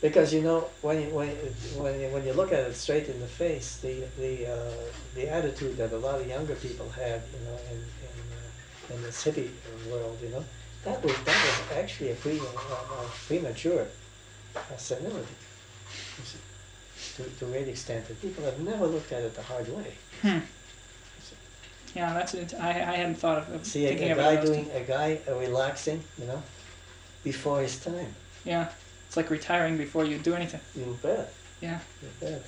[0.00, 3.18] Because you know, when you, when when you, when you look at it straight in
[3.18, 4.70] the face, the the uh,
[5.14, 9.02] the attitude that a lot of younger people have, you know, in in, uh, in
[9.02, 9.50] this hippie
[9.90, 10.44] world, you know,
[10.84, 13.86] that was that was actually a pre uh, uh, premature
[14.76, 15.34] senility.
[16.18, 16.38] you see,
[17.16, 19.94] To to a great extent, and people have never looked at it the hard way.
[20.22, 20.38] hmm.
[21.96, 22.54] Yeah, that's it.
[22.54, 26.04] I, I hadn't thought of, of See, a, a guy doing a guy uh, relaxing,
[26.18, 26.42] you know,
[27.24, 28.14] before his time.
[28.44, 28.68] Yeah,
[29.08, 30.60] it's like retiring before you do anything.
[30.76, 31.32] You bet.
[31.62, 31.80] Yeah.
[32.22, 32.38] You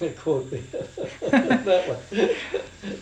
[0.00, 0.16] bet.
[0.18, 0.58] Quote me.
[1.20, 3.00] that one.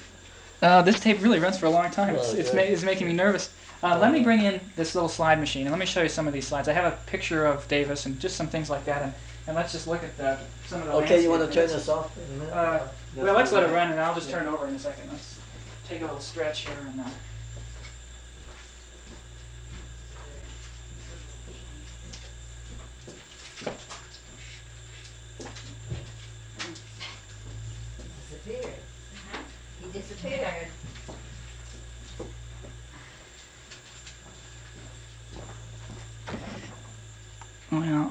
[0.62, 2.14] Uh, this tape really runs for a long time.
[2.16, 3.53] It's, Well, it's, ma- it's making me nervous.
[3.83, 6.27] Uh, let me bring in this little slide machine and let me show you some
[6.27, 6.68] of these slides.
[6.68, 9.12] I have a picture of Davis and just some things like that, and,
[9.46, 10.92] and let's just look at the, some of the.
[10.94, 12.16] Okay, you want to turn this off?
[12.16, 12.53] in a minute?
[12.55, 15.11] Uh, Well, let's let it run, and I'll just turn it over in a second.
[15.11, 15.38] Let's
[15.88, 17.01] take a little stretch here and.
[17.01, 17.05] Uh,
[30.23, 30.69] Disappeared.
[37.73, 38.11] well.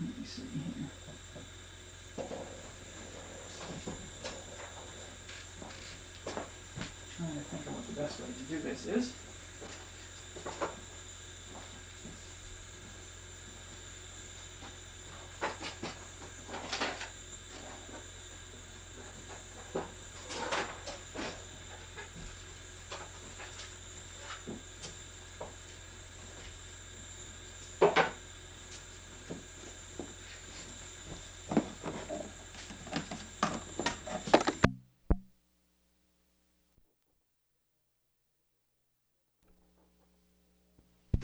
[0.00, 0.90] Let me see here.
[7.16, 9.21] Trying to think of what the best way to do this is.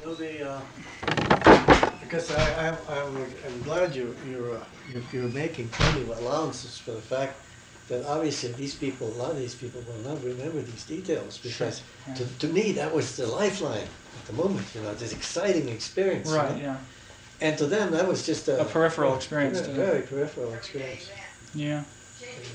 [0.08, 0.60] Know, the, uh,
[2.00, 6.78] because I, I'm, I'm, I'm glad you, you're, uh, you're, you're making plenty of allowances
[6.78, 7.38] for the fact
[7.88, 11.82] that obviously these people, a lot of these people will not remember these details because
[12.06, 12.14] yeah.
[12.14, 13.86] to, to me, that was the lifeline
[14.18, 16.30] at the moment, you know, this exciting experience.
[16.30, 16.78] Right, yeah,
[17.40, 18.60] And to them, that was just a.
[18.60, 19.74] A peripheral experience them.
[19.74, 21.10] Very peripheral experience.
[21.54, 21.84] yeah.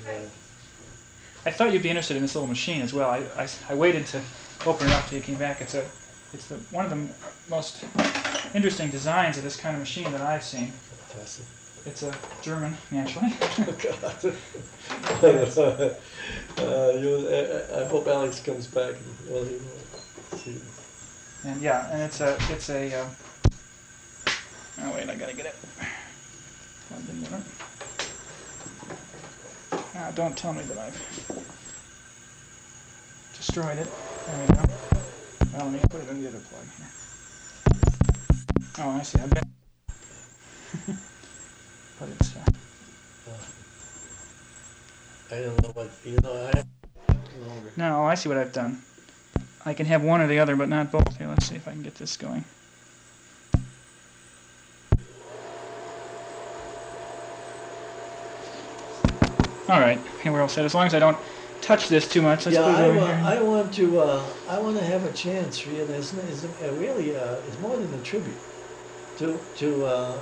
[0.07, 0.29] And, uh,
[1.45, 3.09] I thought you'd be interested in this little machine as well.
[3.09, 4.21] I, I, I waited to
[4.65, 5.59] open it up till you came back.
[5.59, 5.85] It's a,
[6.33, 7.07] it's the, one of the
[7.49, 7.83] most
[8.53, 10.71] interesting designs of this kind of machine that I've seen.
[11.09, 11.45] Fantastic.
[11.85, 13.33] It's a German, naturally.
[13.83, 14.35] God.
[16.57, 20.61] uh, you, I, I hope Alex comes back and well, he will see.
[21.45, 23.05] And yeah, and it's a, it's a, uh,
[24.81, 25.55] oh wait, I gotta get it.
[26.87, 27.43] plugged in with it.
[29.93, 30.97] Now, don't tell me that I've
[33.35, 33.87] destroyed it.
[34.27, 34.72] There we go.
[35.53, 36.87] Well, let me put it the other plug here.
[38.79, 39.47] Oh, I see, I bet.
[41.99, 42.39] but it's, uh,
[45.31, 46.51] I don't know what you know.
[46.55, 46.63] I
[47.77, 48.81] no, oh, I see what I've done.
[49.63, 51.17] I can have one or the other, but not both.
[51.17, 52.43] Here, let's see if I can get this going.
[59.69, 60.65] All right, here we're all set.
[60.65, 61.17] As long as I don't
[61.63, 63.21] touch this too much, let's yeah, put it I, over wa- here.
[63.25, 63.99] I want to.
[63.99, 65.65] Uh, I want to have a chance.
[65.65, 66.43] Really, it's, n- it's
[66.77, 68.37] really uh, it's more than a tribute
[69.17, 70.17] to to uh,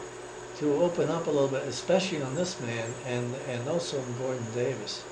[0.60, 4.46] to open up a little bit, especially on this man and and also on Gorton
[4.54, 5.04] Davis.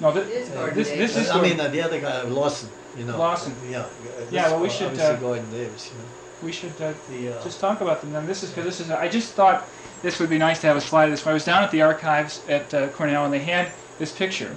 [0.00, 1.30] no, It thi- is Uh, Gorton this, this is.
[1.30, 2.68] I mean, uh, the other guy, Lawson.
[2.96, 3.16] You know.
[3.18, 3.54] Lawson.
[3.70, 3.80] Yeah.
[3.80, 3.84] uh,
[4.30, 5.90] Yeah, this- well, we should, uh, Gorton Davis.
[5.90, 6.08] You know.
[6.42, 8.12] we should uh, The, uh, just talk about them.
[8.12, 8.90] Then this is because this is.
[8.90, 9.58] I just thought
[10.02, 11.26] this would be nice to have a slide of this.
[11.26, 13.66] I was down at the archives at uh, Cornell, and they had
[13.98, 14.56] this picture,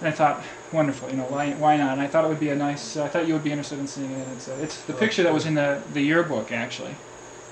[0.00, 1.10] and I thought, wonderful.
[1.10, 1.92] You know, why why not?
[1.92, 2.96] And I thought it would be a nice.
[2.96, 4.26] I thought you would be interested in seeing it.
[4.36, 6.94] It's uh, it's the picture that was in the the yearbook actually,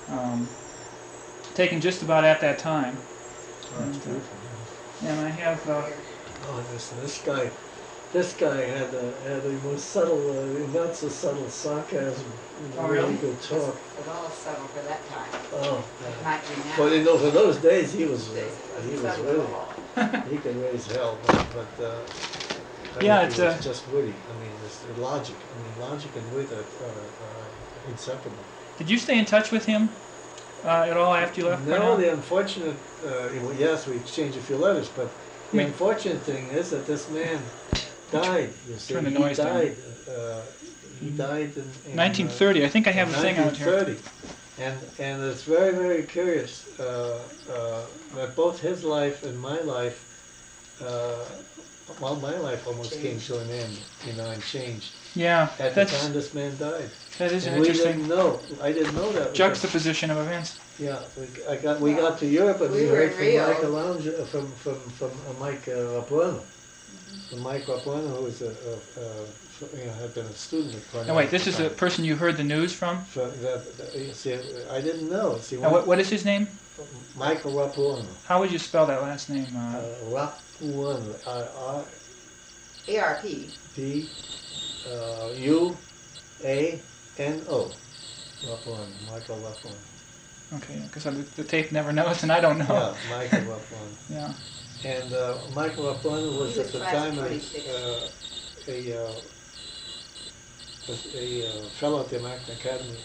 [0.09, 0.47] um,
[1.53, 2.97] taken just about at that time.
[2.97, 4.37] oh, it's and, uh, beautiful.
[5.05, 5.69] And I have.
[5.69, 5.83] Uh,
[6.51, 7.51] Oh, listen, this guy,
[8.11, 12.25] this guy had a, had a most subtle, uh, not so subtle sarcasm,
[12.77, 13.15] Oh, really really?
[13.17, 13.75] good talk.
[13.99, 15.29] It all settled for that time.
[15.53, 16.23] Oh, It man.
[16.23, 16.75] might be now.
[16.77, 18.41] But you know, for those days, he was, uh,
[18.83, 21.99] he was Settled really, he could raise hell, but, but uh,
[22.97, 24.09] I Yeah, it's, he uh, just witty.
[24.09, 25.35] I mean, it's logic.
[25.35, 28.37] I mean, logic and wit are, are, inseparable.
[28.77, 29.89] did you stay in touch with him
[30.63, 31.65] uh, at all after you left?
[31.65, 32.75] No, the unfortunate,
[33.05, 35.09] uh, yes, we exchanged a few letters, but
[35.51, 37.39] the unfortunate thing is that this man
[38.11, 38.49] died.
[38.67, 39.55] You see, Turn the he noise down.
[39.55, 39.75] died.
[40.07, 40.41] Uh,
[40.99, 42.65] he died in, in 1930.
[42.65, 43.73] I think I have the thing out here.
[43.73, 44.19] 1930.
[44.59, 50.03] And and it's very very curious uh, uh, that both his life and my life,
[50.85, 51.23] uh,
[51.99, 55.75] well, my life almost came to an end, you know, and changed Yeah, at the
[55.85, 56.89] that's time this man died.
[57.17, 58.39] that is an and we interesting didn't know.
[58.61, 59.33] I didn't know that.
[59.33, 60.59] juxtaposition of events.
[60.77, 63.25] yeah, we, I got, we got to Europe and We we were heard in from
[63.25, 63.47] Rio.
[63.47, 66.41] Mike Alonso, uh, from, from, from uh, Mike uh, Rapuano.
[67.29, 70.87] From Mike Rapuano, who was a, a, a, you know, had been a student at
[70.91, 71.07] Cornell.
[71.13, 73.03] Now wait, this is the person you heard the news from.
[73.05, 74.33] From that, that- you see,
[74.77, 75.37] I didn't know.
[75.39, 76.47] See, Now, what, what is his name?
[77.15, 78.05] Michael Rapuano.
[78.23, 79.47] How would you spell that last name?
[79.55, 80.09] Uh, Uh,
[80.61, 81.15] Rapuano.
[81.27, 81.85] R
[82.87, 83.21] ARP.
[83.75, 84.09] P
[84.89, 85.77] uh, U
[86.43, 86.81] A
[87.17, 87.71] N O.
[88.43, 88.87] Rapuano.
[89.11, 89.77] Michael Rapuano.
[90.55, 92.65] okay, because the, the tape never knows, and I don't know.
[92.67, 93.95] Yeah, Michael Rapuano.
[94.09, 94.33] Yeah.
[94.85, 98.07] And uh, Michael Rapuano was He at the time a, uh,
[98.67, 99.13] a, uh,
[100.87, 102.97] was a uh, fellow at the American Academy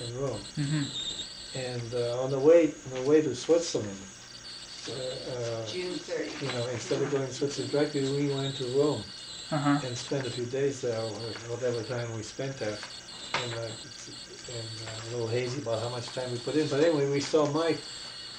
[0.00, 0.40] in, in Rome.
[0.56, 0.82] hmm
[1.54, 3.96] And uh, on the way on the way to Switzerland,
[5.66, 6.46] June 30.
[6.46, 9.04] you know, instead of going to Switzerland directly, we went to Rome
[9.50, 9.80] Uh huh.
[9.84, 12.78] and spent a few days there, or whatever time we spent there.
[13.42, 13.68] And, uh,
[14.48, 16.68] and uh, a little hazy about how much time we put in.
[16.68, 17.82] But anyway, we saw Mike,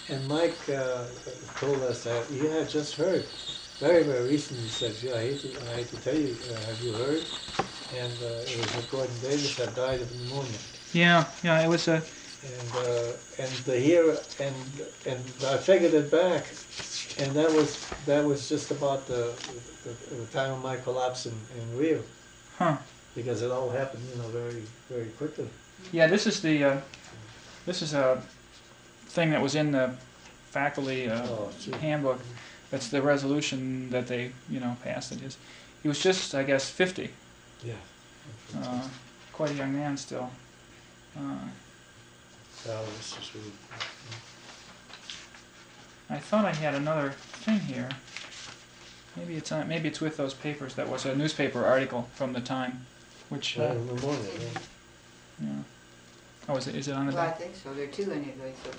[0.07, 1.05] and Mike uh,
[1.59, 3.29] told us that he had just heard,
[3.79, 6.65] very, very recently, he said, yeah, I hate to, I hate to tell you, uh,
[6.65, 7.25] have you heard?
[7.91, 10.59] And uh, it was that Gorton Davis had died of pneumonia.
[10.93, 11.59] Yeah, yeah.
[11.61, 12.03] It was a.
[12.45, 14.55] And, uh, and the here, and,
[15.07, 16.45] and I figured it back,
[17.19, 19.33] and that was, that was just about the,
[19.83, 22.01] the, the time of my collapse in, in Rio
[22.59, 22.77] Huh.
[23.15, 25.47] because it all happened, you know, very, very quickly.
[25.91, 26.07] Yeah.
[26.07, 26.63] This is the.
[26.63, 26.77] Uh,
[27.65, 28.21] this is a
[29.07, 29.95] thing that was in the
[30.51, 32.19] faculty uh, Oh, handbook.
[32.71, 35.11] That's the resolution that they, you know, passed.
[35.11, 35.37] It is.
[35.81, 37.09] He was just, I guess, 50.
[37.63, 37.73] Yeah.
[38.57, 38.87] Uh,
[39.33, 40.29] quite a young man still.
[42.65, 43.51] That was just really,
[46.09, 47.89] I thought I had another thing here.
[49.15, 50.73] Maybe it's on, maybe it's with those papers.
[50.73, 52.87] That was a newspaper article from the time,
[53.29, 54.59] which uh, uh, pneumonia, yeah.
[55.47, 55.49] yeah.
[56.49, 58.53] Oh, is it, is it on the Well, I think so, there are two anyway,
[58.63, 58.71] so.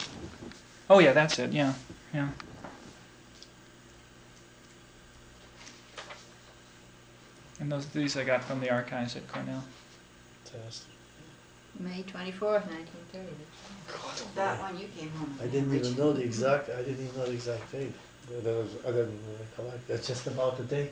[0.90, 1.74] Oh, yeah, that's it, yeah,
[2.12, 2.28] yeah.
[7.60, 9.64] And those, these I got from the archives at Cornell.
[10.44, 10.88] Fantastic.
[11.78, 13.26] May twenty-fourth, nineteen thirty.
[14.34, 15.38] That one you came home.
[15.42, 17.92] I didn't even know the exact, I didn't even know the exact date.
[18.28, 19.88] That that was, I didn't recollect.
[19.88, 20.90] That's just about the day,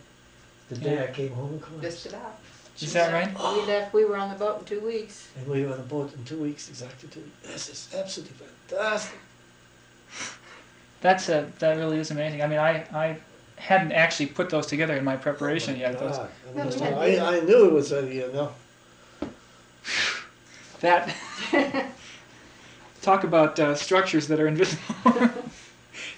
[0.71, 1.63] the day I came home.
[1.73, 2.39] and Just about.
[2.81, 3.29] Is that right?
[3.57, 5.29] We left, we were on the boat in two weeks.
[5.37, 7.29] And we were on a boat in two weeks, exactly two.
[7.43, 8.35] This is absolutely
[8.69, 9.19] fantastic.
[11.01, 12.43] That's a, that really is amazing.
[12.43, 13.17] I mean, I, I
[13.57, 15.99] hadn't actually put those together in my preparation Oh my yet.
[15.99, 16.31] Those, God.
[16.49, 18.53] I, No, mean, I, I knew it was a, you know,
[20.81, 21.15] that,
[23.05, 24.83] talk about uh, structures that are invisible.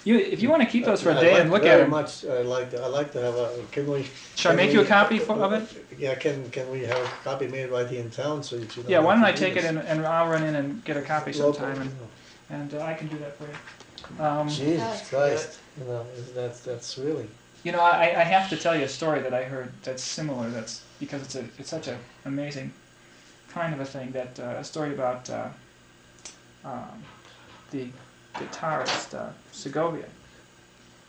[0.05, 1.89] you, if you want to keep those for a day like and look at them,
[1.89, 4.07] much, I like, to- I like to have a, can we?
[4.35, 5.85] shall I can make you a copy for, of it?
[5.99, 8.83] Yeah, can, can we have a copy made right here in town so that you
[8.83, 8.89] know?
[8.89, 11.01] Yeah, why don't I take do it and, and I'll run in and get a
[11.01, 12.07] copy Local, sometime and, you
[12.49, 14.23] and uh, I can do that for you.
[14.23, 14.47] Um.
[14.47, 17.27] Jesus Christ, you know, that's, that's really,
[17.63, 20.49] You know, I, I have to tell you a story that I heard that's similar.
[20.49, 22.71] That's because it's a it's such an amazing
[23.49, 24.11] kind of a thing.
[24.11, 25.49] That uh, a story about uh,
[26.67, 27.03] um,
[27.71, 27.87] the
[28.35, 30.05] guitarist uh, Segovia.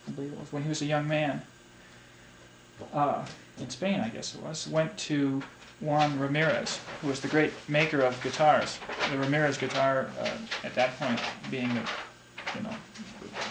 [0.07, 1.43] I believe it was when he was a young man
[2.95, 3.25] uh,
[3.59, 4.69] in Spain, I guess it was.
[4.69, 5.43] Went to
[5.81, 8.79] Juan Ramirez, who was the great maker of guitars.
[9.11, 10.31] The Ramirez guitar uh,
[10.65, 11.83] at that point being the
[12.57, 12.75] you know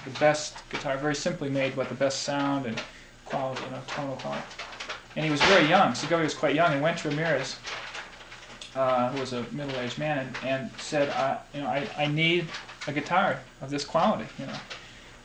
[0.04, 2.82] the best guitar, very simply made, but the best sound and
[3.26, 4.44] quality, you know, tonal quality.
[5.16, 5.94] And he was very young.
[5.94, 7.58] Segovia was quite young, and went to Ramirez,
[8.78, 12.46] uh, who was a middle-aged man, and, and said, I, you know, I, I need
[12.86, 14.60] a guitar of this quality, you know.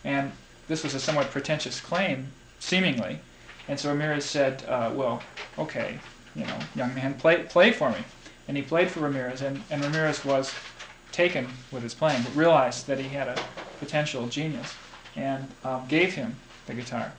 [0.05, 0.33] And
[0.69, 3.21] this was a somewhat pretentious claim, seemingly.
[3.69, 5.23] And so Ramirez said, uh, well,
[5.59, 5.99] okay,
[6.35, 7.99] you know, young man, play, play for me.
[8.49, 10.53] And he played for Ramirez, and, and Ramirez was
[11.13, 13.37] taken with his playing, but realized that he had a
[13.79, 14.75] potential genius,
[15.15, 16.37] and um, gave him
[16.67, 17.13] the guitar.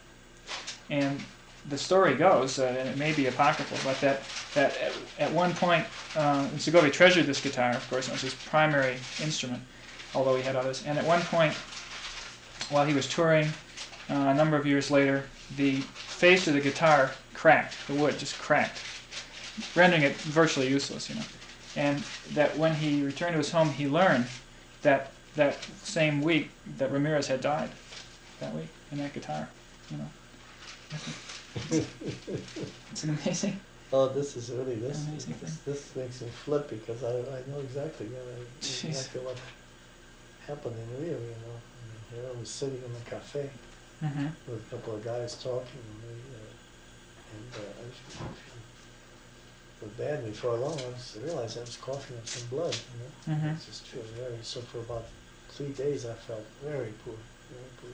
[0.90, 1.24] And
[1.70, 4.22] the story goes, uh, and it may be apocryphal, but that,
[4.54, 8.34] that at, at one point, uh, Segovia treasured this guitar, of course, it was his
[8.34, 9.62] primary instrument,
[10.14, 10.84] although he had others.
[10.86, 11.54] And at one point,
[12.70, 13.48] while he was touring,
[14.10, 15.24] uh, a number of years later,
[15.56, 18.80] the face of the guitar cracked, the wood just cracked,
[19.76, 21.22] rendering it virtually useless, you know.
[21.76, 24.26] And that when he returned to his home, he learned
[24.82, 27.72] that that same week that Ramirez had died,
[28.40, 29.50] that week, in that guitar,
[29.90, 30.06] you know.
[31.56, 33.60] It's an amazing.
[33.92, 37.60] oh, this is really, this, Amazing this, this makes me flip because I, I know
[37.60, 39.38] exactly, you know, exactly what
[40.48, 41.58] happened in Rio, you know.
[41.58, 43.50] I mean, here I was sitting in the cafe
[44.04, 44.28] Mm-hmm.
[44.52, 46.52] with a couple of guys talking, and they, uh,
[47.32, 48.64] and, uh, I was feeling
[49.80, 53.40] felt bad before long, I I realized I was coughing up some blood, you know?
[53.40, 53.56] Mhm.
[53.56, 55.06] It's just feels very, so for about
[55.50, 57.16] three days I felt very poor,
[57.50, 57.92] very poor.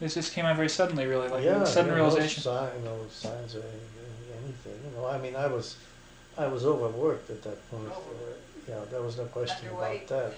[0.00, 2.42] This just came on very suddenly, really, like Yeah, a sudden yeah, realization.
[2.44, 5.76] No sign, no signs of anything, you know, I mean, I was,
[6.36, 7.98] I was overworked at that point, uh,
[8.66, 10.04] you know, there was no question Underweight.
[10.04, 10.34] about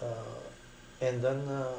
[0.00, 0.06] that.
[0.06, 1.78] Uh, And then, uh,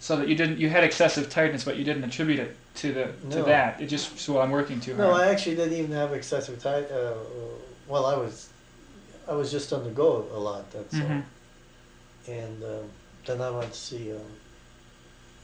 [0.00, 3.04] So that you didn't, you had excessive tiredness, but you didn't attribute it to the
[3.30, 3.44] to No.
[3.44, 3.80] that.
[3.80, 5.08] It just so I'm working too hard.
[5.08, 5.14] no.
[5.14, 7.14] I actually didn't even have excessive tight, uh,
[7.86, 8.48] well, I was,
[9.28, 11.00] I was just on the go a lot, that's all.
[11.08, 11.22] Mhm.
[12.28, 12.90] And um,
[13.26, 14.26] then I went to see um,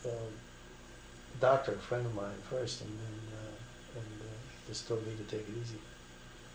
[0.05, 0.33] um,
[1.35, 5.13] a doctor, a friend of mine first, and then uh, and uh, just told me
[5.17, 5.79] to take it easy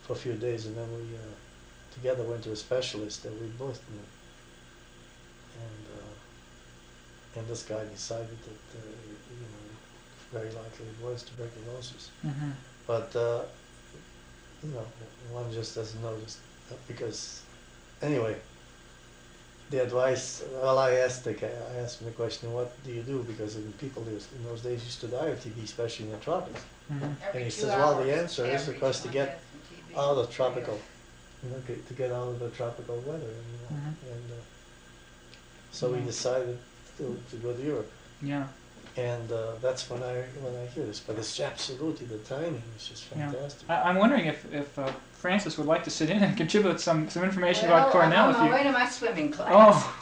[0.03, 1.35] for a few days, and then we uh,
[1.93, 4.07] together went to a specialist that we both knew.
[5.63, 8.81] And uh, and this guy decided that uh,
[9.31, 12.51] you know very likely it was tuberculosis, Mhm.
[12.85, 13.41] but uh,
[14.63, 14.85] you know
[15.31, 16.39] one just doesn't know just
[16.87, 17.41] because
[18.01, 18.35] anyway
[19.69, 23.23] the advice, well, I asked the I asked him the question, what do you do?
[23.23, 26.61] Because in people in those days used to die of TB, especially in the tropics.
[26.91, 27.15] Mhm.
[27.27, 29.93] Every he two says, well, the answer is, of every course, to get has some
[29.95, 30.09] TB.
[30.11, 30.79] Out of tropical,
[31.43, 31.59] you know,
[31.89, 33.93] to get out of the tropical weather, you know, Mhm.
[34.13, 34.43] and uh,
[35.71, 36.05] so we Mhm.
[36.05, 36.57] decided
[36.97, 37.91] to, to go to Europe.
[38.21, 38.47] Yeah.
[38.97, 42.87] And uh, that's when I when I hear this, but it's absolutely the timing is
[42.87, 43.29] just Yeah.
[43.31, 43.69] fantastic.
[43.69, 47.07] I, I'm wondering if if uh, Francis would like to sit in and contribute some
[47.09, 48.25] some information Well, about Cornell.
[48.25, 48.51] I'm if on you.
[48.51, 49.49] my way to my swimming class.
[49.53, 49.97] Oh,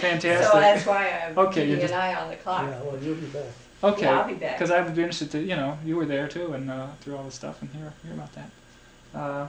[0.00, 0.42] fantastic.
[0.52, 2.62] So that's why I'm Okay, you're keeping just- an eye on the clock.
[2.68, 3.42] Yeah, well, you'll be back.
[3.82, 4.02] Okay.
[4.02, 4.58] Yeah, I'll be back.
[4.58, 7.16] Because I would be interested to, you know, you were there too, and uh, through
[7.16, 8.50] all the stuff, and hear hear about that.
[9.18, 9.48] Uh,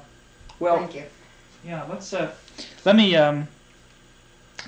[0.60, 1.04] well, Thank you.
[1.66, 1.84] yeah.
[1.90, 2.32] Let's uh,
[2.86, 3.48] let me um,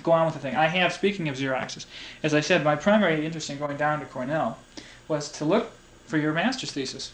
[0.04, 0.56] go on with the thing.
[0.56, 0.94] I have.
[0.94, 1.86] Speaking of Xeroxes,
[2.24, 4.58] as I said, my primary interest in going down to Cornell
[5.08, 5.72] was to look
[6.06, 7.12] for your master's thesis,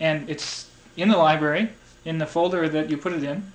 [0.00, 1.70] and it's in the library
[2.04, 3.50] in the folder that you put it in.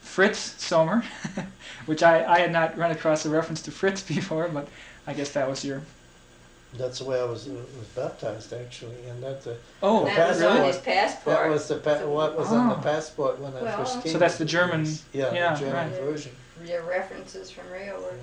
[0.00, 1.04] Fritz Sommer,
[1.86, 4.66] which I, I had not run across a reference to Fritz before, but
[5.06, 5.82] I guess that was your.
[6.74, 10.40] That's the way I was, uh, was baptized actually, and that, the Oh, That was
[10.42, 10.66] on really?
[10.68, 11.50] his that passport.
[11.50, 12.80] was the, pa- what was on the Oh.
[12.80, 14.10] passport when I first came.
[14.12, 15.04] So that's the German- US.
[15.12, 16.00] Yeah, yeah, the German right.
[16.00, 16.32] version.
[16.64, 18.14] Your references from Rio were.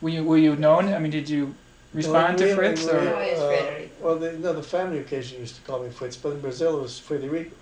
[0.00, 0.92] Were you were you known?
[0.92, 1.54] I mean, did you
[1.94, 3.04] respond Well, to we- Fritz we- or?
[3.04, 3.88] No, it's uh, Frederico.
[4.00, 6.82] Well, the, no, the family occasionally used to call me Fritz, but in Brazil it
[6.82, 7.52] was Frederico.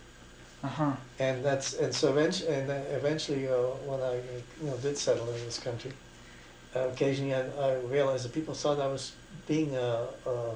[0.63, 0.93] Uh huh.
[1.19, 3.55] And that's and so eventually, and uh, eventually, uh,
[3.89, 4.15] when I
[4.63, 5.93] you know did settle in this country,
[6.75, 9.13] uh, occasionally I, I realized that people thought I was
[9.47, 10.55] being a, a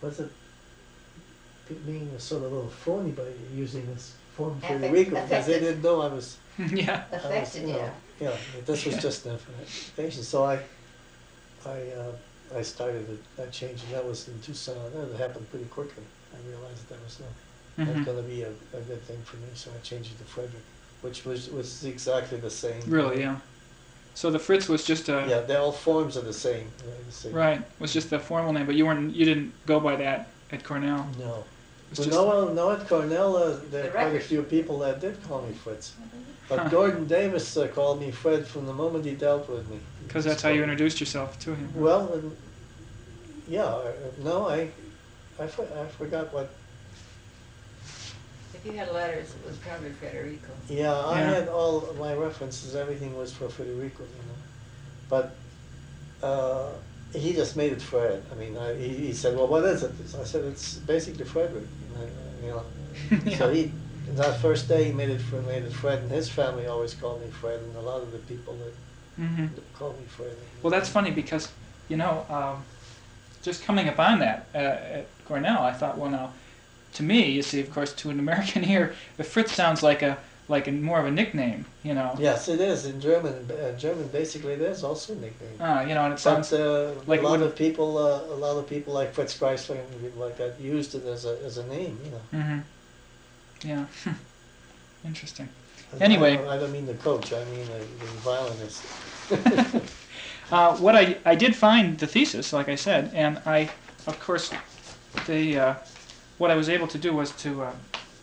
[0.00, 0.30] what's it,
[1.86, 5.82] being a sort of little phony by using this form Affect- Federico because they didn't
[5.82, 6.36] know I was.
[6.58, 7.04] yeah.
[7.12, 7.72] I was, Affected you you.
[7.74, 7.90] know, yeah,
[8.20, 10.22] that this was just an affirmation.
[10.22, 10.58] So I,
[11.66, 12.12] I, uh,
[12.56, 14.74] I started it, that change, and that was in Tucson.
[14.94, 16.02] That happened pretty quickly.
[16.32, 17.28] I realized that that was not
[17.86, 18.04] not Mhm.
[18.06, 20.64] gonna be a, a good thing for me, so I changed it to Frederick,
[21.00, 22.82] which was, was exactly the same.
[22.88, 23.36] Really, yeah.
[24.16, 26.66] So the Fritz was just a Yeah, they all forms are the same.
[26.84, 27.32] they're the same.
[27.32, 27.62] right.
[27.78, 29.14] Was just the formal name, but you weren't.
[29.14, 31.06] You didn't go by that at Cornell.
[31.20, 31.44] No.
[31.92, 32.08] It Well,
[32.48, 35.42] no, no, at Cornell, uh, there The are quite a few people that did call
[35.42, 35.92] me Fritz.
[36.48, 39.80] But Gorton Davis uh, called me Fred from the moment he dealt with me.
[40.06, 41.70] because that's how you introduced yourself to him.
[41.74, 42.36] Well, and,
[43.46, 43.92] yeah, uh,
[44.24, 44.70] no, I,
[45.38, 46.48] I, for- I forgot what,
[48.54, 50.48] If you had letters, it was probably Federico.
[50.68, 51.30] yeah, I Yeah.
[51.34, 54.38] had all my references, everything was for Federico, you know.
[55.10, 55.36] But,
[56.22, 56.70] uh,
[57.12, 58.22] he just made it Fred.
[58.32, 59.92] I mean, I, he, he said, well, what is it?
[60.18, 62.08] I said, it's basically Frederick, you know,
[62.42, 62.64] you know.
[63.36, 63.68] So yeah.
[64.08, 66.94] He, that first day, he made it, Fred- made it Fred, and his family always
[66.94, 68.74] called me Fred, and a lot of the people that
[69.16, 70.36] hmm call me Fred.
[70.62, 71.52] Well, that's funny because,
[71.88, 72.64] you know, um,
[73.42, 76.32] just coming upon that uh, at Cornell, I thought, well, now,
[76.94, 80.18] to me, you see, of course, to an American ear, the Fritz sounds like a
[80.48, 82.16] like a more of a nickname, you know.
[82.18, 83.50] Yes, it is in German.
[83.50, 85.60] Uh, German, basically, it is also a nickname.
[85.60, 86.50] Uh, you know, and it sounds.
[86.50, 89.78] But uh, like a lot of people, uh, a lot of people like Fritz Kreisler
[89.78, 91.98] and people like that used it as a as a name.
[92.04, 92.22] You know.
[92.42, 92.58] hmm
[93.64, 93.86] Yeah.
[95.04, 95.48] Interesting.
[95.92, 96.34] And Anyway.
[96.34, 97.32] I don't, I don't mean the coach.
[97.32, 98.84] I mean the, the violinist.
[100.50, 103.68] Uh, what I, I did find the thesis, like I said, and I,
[104.06, 104.50] of course,
[105.26, 105.74] the uh,
[106.38, 107.72] what I was able to do was to uh,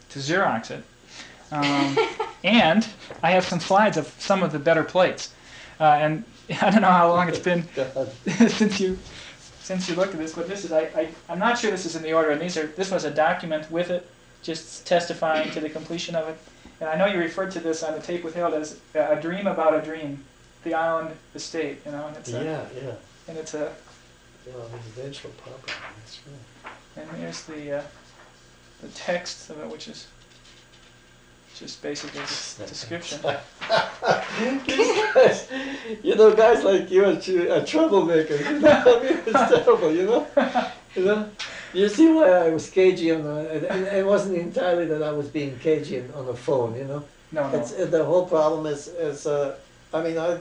[0.10, 0.84] to Xerox it,
[1.52, 1.96] um,
[2.44, 2.88] and
[3.22, 5.36] I have some slides of some of the better plates,
[5.80, 6.24] uh, and
[6.62, 7.64] I don't know how long it's been
[8.26, 8.98] since you
[9.62, 11.96] since you looked at this, but this is I, I I'm not sure this is
[11.96, 14.10] in the order, and these are this was a document with it,
[14.46, 16.38] just testifying to the completion of it,
[16.80, 19.48] and I know you referred to this on the tape with Harold as a dream
[19.48, 20.24] about a dream,
[20.64, 22.94] the island estate, you know, and it's a, yeah, yeah.
[23.28, 23.72] and it's a
[24.46, 25.74] Well, residential property.
[26.00, 26.74] That's right.
[27.10, 27.84] and here's the uh,
[28.82, 30.08] the text of it, which is
[31.58, 32.24] just basically a
[32.68, 33.20] description.
[36.04, 38.42] you know, guys like you are, are troublemakers.
[38.52, 38.84] You know?
[38.86, 40.28] I mean, it's terrible, you know.
[40.96, 41.30] You know.
[41.74, 45.12] You see why I was cagey on the, and, and it wasn't entirely that I
[45.12, 47.04] was being cagey on- on the phone, you know.
[47.32, 47.58] No, no.
[47.60, 49.58] It's uh, the whole problem is is uh,
[49.92, 50.40] I mean I,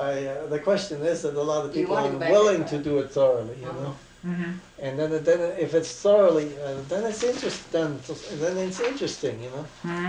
[0.00, 3.10] I uh, the question is that a lot of people are willing to do it
[3.12, 3.82] thoroughly, you Uh-huh.
[3.82, 3.96] know.
[4.22, 7.70] hmm And then then if it's thoroughly, uh, then it's interesting.
[7.72, 8.00] Then
[8.40, 9.66] then it's interesting, you know.
[9.82, 10.08] hmm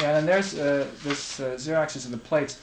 [0.00, 2.58] Yeah, and there's uh, this uh, Xeroxes of the plates.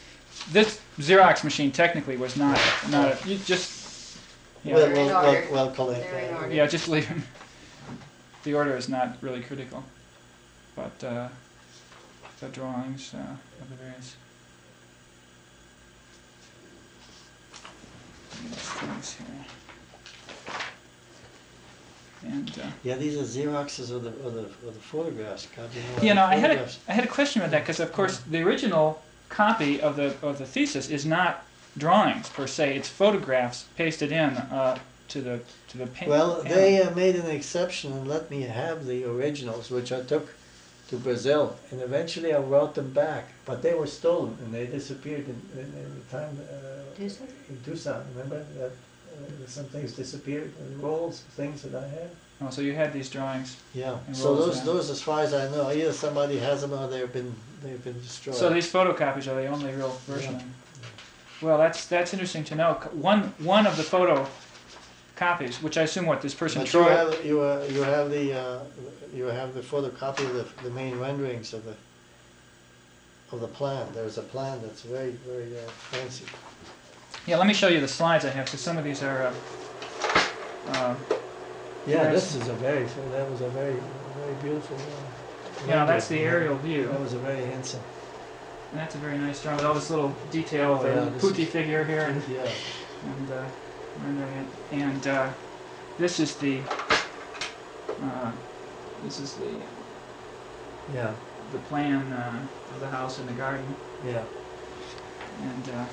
[0.51, 2.59] This Xerox machine technically was not
[2.89, 3.84] not a, you just
[4.65, 5.47] yeah Well, They're in well, well, order.
[5.51, 6.51] well collect They're that.
[6.51, 7.23] yeah just leave 'em.
[8.43, 9.83] The order is not really critical,
[10.75, 11.29] but uh,
[12.39, 13.17] the drawings uh,
[13.61, 14.15] of the various
[18.31, 19.25] things here.
[22.31, 25.47] And uh, Yeah, these are Xeroxes of the, of the, of the photographs.
[25.55, 27.51] God, you know, you know, the I had a, photographs- I had a question about
[27.51, 31.44] that because, of course, the original copy of the of the thesis is not
[31.77, 36.09] drawings per se; it's photographs pasted in uh, to the to the paint.
[36.09, 40.33] Well, they uh, made an exception and let me have the originals, which I took
[40.89, 45.25] to Brazil, and eventually I brought them back, but they were stolen and they disappeared
[45.27, 47.27] in, in, in the time uh, Tucson?
[47.49, 48.05] in Tucson.
[48.13, 52.09] Remember that uh, some things disappeared, uh, rolls, things that I had.
[52.41, 53.57] Oh, so you had these drawings.
[53.73, 53.97] Yeah.
[54.11, 54.65] So those, yeah.
[54.65, 57.99] those, as far as I know, either somebody has them or they've been they've been
[58.01, 58.35] destroyed.
[58.35, 60.35] So these photocopies are the only real version.
[60.35, 60.41] Yeah.
[61.35, 61.49] Of them.
[61.49, 62.73] Well, that's that's interesting to know.
[62.93, 64.27] One one of the photo
[65.15, 66.89] copies, which I assume what this person But you Troy.
[66.89, 68.59] have, you, uh, you have the, uh,
[69.13, 71.73] you have the photocopy of the, the main renderings of the,
[73.31, 73.87] of the plan.
[73.93, 76.25] There's a plan that's very, very uh, fancy.
[77.25, 78.45] Yeah, let me show you the slides I have.
[78.45, 79.27] because some of these are.
[79.27, 79.33] Uh,
[80.67, 80.95] uh,
[81.87, 83.75] Yeah, this is a very, that was a very,
[84.17, 85.69] very beautiful one.
[85.69, 86.87] Yeah, that's the aerial view.
[86.87, 87.81] That was a very handsome.
[88.75, 91.05] And that's a very nice drawing with all this little detail of Oh, the yeah,
[91.05, 92.45] this putti figure here and, Yeah.
[93.05, 93.45] and uh,
[94.03, 94.47] rendering it.
[94.73, 95.29] And uh,
[95.97, 96.59] this is the
[98.03, 98.31] uh,
[99.05, 99.47] this is the
[100.93, 101.13] Yeah.
[101.53, 103.63] the plan uh, of the house and the garden.
[104.05, 104.23] Yeah.
[105.41, 105.85] And uh,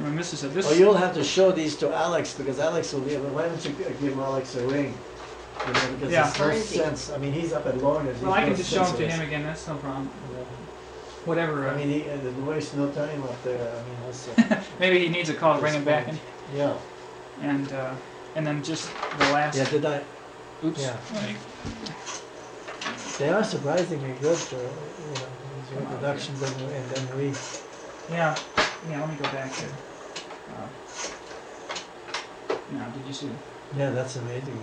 [0.00, 0.66] I mean, this is a this.
[0.66, 3.28] Well, you'll have to show these to Alex because Alex will be able.
[3.28, 3.70] Why don't you
[4.00, 4.92] give Alex a ring?
[5.68, 6.22] You know, because Yeah.
[6.24, 6.78] there's no Where is he?
[6.78, 7.10] sense.
[7.12, 8.20] I mean, he's up at Lorna's.
[8.20, 9.44] well, I can just show them to him again.
[9.44, 10.10] That's no problem.
[11.24, 11.68] Whatever.
[11.68, 13.58] I Uh, mean, he uh, waste no time up there.
[13.58, 16.18] I mean, that's, uh, maybe he needs a call to bring him back in.
[16.54, 16.74] yeah.
[17.40, 17.94] And uh,
[18.36, 19.56] and then just the last.
[19.56, 19.70] Yeah.
[19.70, 20.00] Did I?
[20.64, 20.80] Oops.
[20.80, 20.96] yeah.
[21.14, 21.36] Like,
[23.18, 24.38] They are surprisingly good.
[24.52, 27.32] Uh, you know, these reproductions and, and then we.
[28.10, 28.36] Yeah,
[28.90, 29.68] yeah, let me go back here.
[30.52, 30.68] Uh,
[32.72, 33.30] Now, did you see?
[33.76, 34.58] Yeah, that's amazing.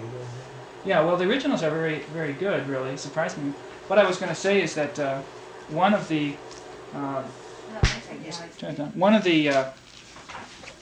[0.85, 3.51] Yeah, well, the originals are very, very good, really, surprised me.
[3.87, 5.21] What I was going to say is that uh,
[5.69, 6.35] one of the,
[6.93, 7.23] uh, No,
[7.75, 8.91] I think just now it's- turn it down.
[8.95, 9.65] one of the uh,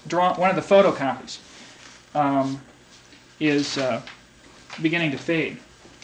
[0.08, 1.38] draw, one of the photocopies
[2.16, 2.62] um,
[3.40, 4.02] is uh,
[4.82, 5.58] beginning to fade.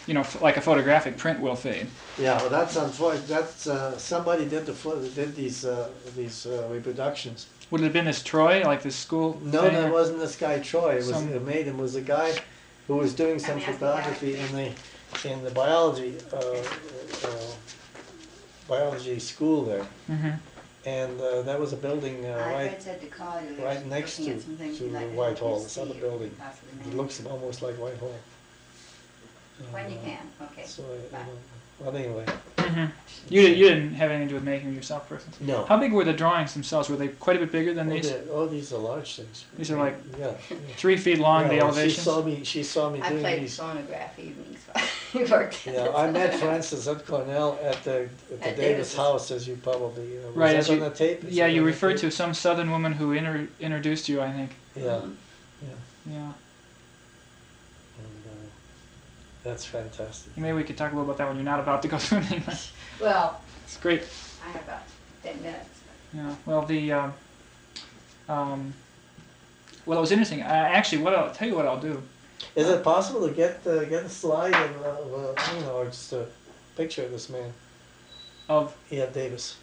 [0.08, 1.88] You know, f- like a photographic print will fade.
[2.20, 3.28] Yeah, well, that's unfortunate.
[3.28, 7.48] That's uh, somebody did the fo- did these uh, these uh, reproductions.
[7.72, 9.40] Would it have been this Troy, like this school?
[9.44, 10.92] No, thing, that wasn't this guy Troy.
[10.94, 12.34] It was Some- it made him was a guy
[12.86, 16.38] who was doing some I mean, I think photography in the in the biology uh,
[16.38, 17.28] uh,
[18.68, 20.40] biology school there, Mhm.
[20.86, 22.70] and uh, that was a building uh, right.
[22.72, 23.64] had said to call you.
[23.64, 26.36] right next to- at some to like the Whitehall, you this other building.
[26.88, 28.20] It looks almost like Whitehall.
[29.72, 30.66] When you Uh, can, okay.
[30.66, 31.26] So I, I Bye.
[31.28, 32.26] don't, well, anyway.
[32.58, 32.92] Mhm.
[33.30, 35.38] You, di- you didn't have anything to do with making them yourself, personally.
[35.42, 35.66] No.
[35.66, 36.90] How big were the drawings themselves?
[36.90, 38.10] Were they quite a bit bigger than Oh, these?
[38.10, 39.46] they're- oh, these are large things.
[39.58, 40.32] These are like yeah.
[40.78, 41.94] Three feet long, yeah, the well, elevations?
[41.96, 42.44] She saw me.
[42.44, 43.58] She saw me I doing played these.
[43.58, 44.60] phonograph evenings.
[45.14, 45.66] You worked.
[45.66, 48.96] Yeah, I met, for instance, at Cornell at the, at the At Davis Davis's.
[48.98, 51.24] house, as you probably, you know, was Right, that as on the tape?
[51.24, 52.02] Is Yeah, you referred tape?
[52.02, 54.52] to some southern woman who inter- introduced you, I think.
[54.76, 55.00] Yeah,
[56.12, 56.32] Yeah.
[57.98, 58.48] and, uh,
[59.46, 60.36] that's fantastic.
[60.36, 62.44] Maybe we could talk a little about that when you're not about to go swimming.
[63.00, 64.04] Well, it's great.
[64.46, 64.84] I have about
[65.24, 65.70] ten minutes.
[66.14, 66.36] Yeah.
[66.46, 67.14] Well, the um,
[68.28, 68.74] um,
[69.86, 70.42] well, it was interesting.
[70.42, 72.02] I, actually, what I'll tell you what I'll do.
[72.56, 75.76] Is it possible to get, uh, get a slide of, uh, of, uh, you know,
[75.78, 76.26] or just a
[76.76, 77.52] picture of this man?
[78.50, 79.58] Of Yeah, Davis.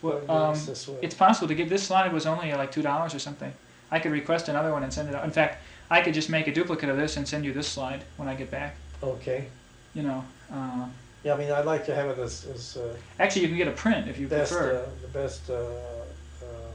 [0.00, 0.96] what, Davis um, this way.
[1.02, 3.52] it's possible to get this slide was only like two dollars or something.
[3.90, 5.24] I could request another one and send it out.
[5.24, 8.04] In fact, I could just make a duplicate of this and send you this slide
[8.16, 8.76] when I get back.
[9.02, 9.46] Okay.
[9.94, 10.24] You know.
[10.52, 10.86] Uh,
[11.24, 13.68] Yeah, I mean, I'd like to have it as, as, uh, actually, you can get
[13.68, 14.76] a print if you best, prefer.
[14.76, 16.70] uh, the best, uh, uh,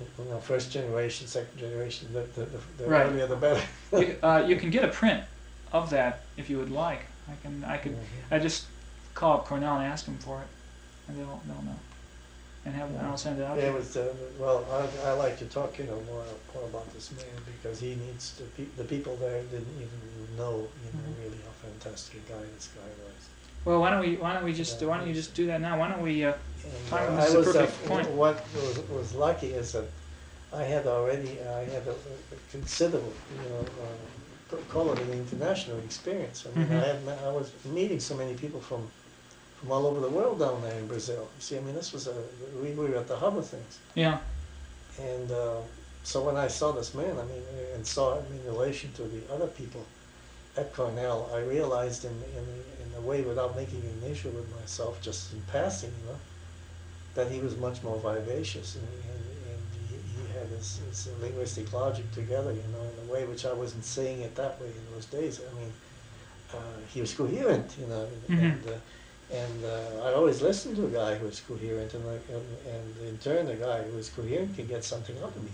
[0.00, 3.06] you know, first generation, second generation, the, the, the- the Right.
[3.06, 3.62] earlier the better.
[3.92, 5.24] you, uh, you can get a print
[5.72, 7.00] of that if you would like.
[7.28, 7.64] I can.
[7.64, 7.92] I could.
[7.92, 8.30] Mhm.
[8.30, 8.66] I just
[9.14, 10.46] call up Cornell and ask them for it,
[11.08, 11.78] and they'll they'll know,
[12.66, 13.54] and have and I'll send it out.
[13.56, 13.76] to It you.
[13.78, 17.24] was, uh, well, I, I like to talk, you know, more, more about this man
[17.46, 21.22] because he needs to, pe- the people there didn't even know, you know, Mhm.
[21.22, 23.20] really how fantastic a guy this guy was.
[23.64, 25.78] Well, why don't we why don't we just why don't you just do that now?
[25.80, 26.24] Why don't we?
[26.24, 28.10] Uh, And, Fine, uh, that's I the was, uh, perfect point.
[28.22, 29.88] What was, was lucky is that
[30.52, 31.96] I had already, I had a
[32.34, 36.38] a considerable, you know, uh, call it an international experience.
[36.46, 36.82] I mean, Mhm.
[36.82, 37.48] I had, I was
[37.78, 38.82] meeting so many people from,
[39.66, 41.28] from all over the world down there in Brazil.
[41.36, 42.14] You see, I mean, this was a,
[42.62, 43.78] we we were at the hub of things.
[43.94, 44.18] yeah.
[44.98, 45.56] And uh,
[46.04, 47.42] so when I saw this man, I mean,
[47.74, 49.84] and saw him in relation to the other people
[50.56, 52.46] at Cornell, I realized in, in,
[52.82, 56.18] in a way, without making an issue with myself, just in passing, you know,
[57.14, 59.60] that he was much more vivacious and, and, and
[59.90, 63.52] he, he had his, his linguistic logic together, you know, in a way which I
[63.52, 65.40] wasn't saying it that way in those days.
[65.50, 65.72] I mean,
[66.54, 68.38] uh, he was coherent, you know, Mhm.
[68.42, 68.72] and, uh,
[69.32, 73.08] and uh, I always listened to a guy who was coherent, and, like, and, and
[73.08, 75.50] in turn, a guy who is coherent can get something out of me.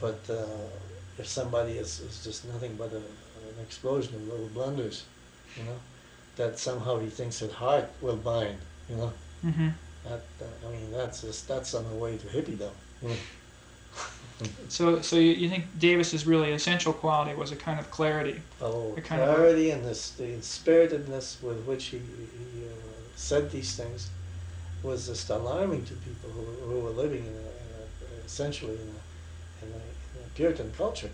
[0.00, 0.44] But uh,
[1.18, 5.04] if somebody is, is just nothing but a, an explosion of little blunders,
[5.56, 5.76] you know,
[6.36, 9.12] that somehow he thinks that heart will bind, you know,
[9.42, 9.68] hmm
[10.04, 12.70] that, uh, I mean, that's just, that's on the way to hippiedom.
[13.02, 13.14] You know?
[14.68, 18.40] So so you, you think Davis's really essential quality was a kind of clarity?
[18.60, 22.70] Oh, The kind of- clarity and this, the spiritedness with which he, he uh,
[23.16, 24.10] said these things
[24.82, 28.88] was just alarming to people who, who were living in, a, in a, essentially in
[28.88, 29.76] a, in a,
[30.18, 31.10] in a Puritan culture.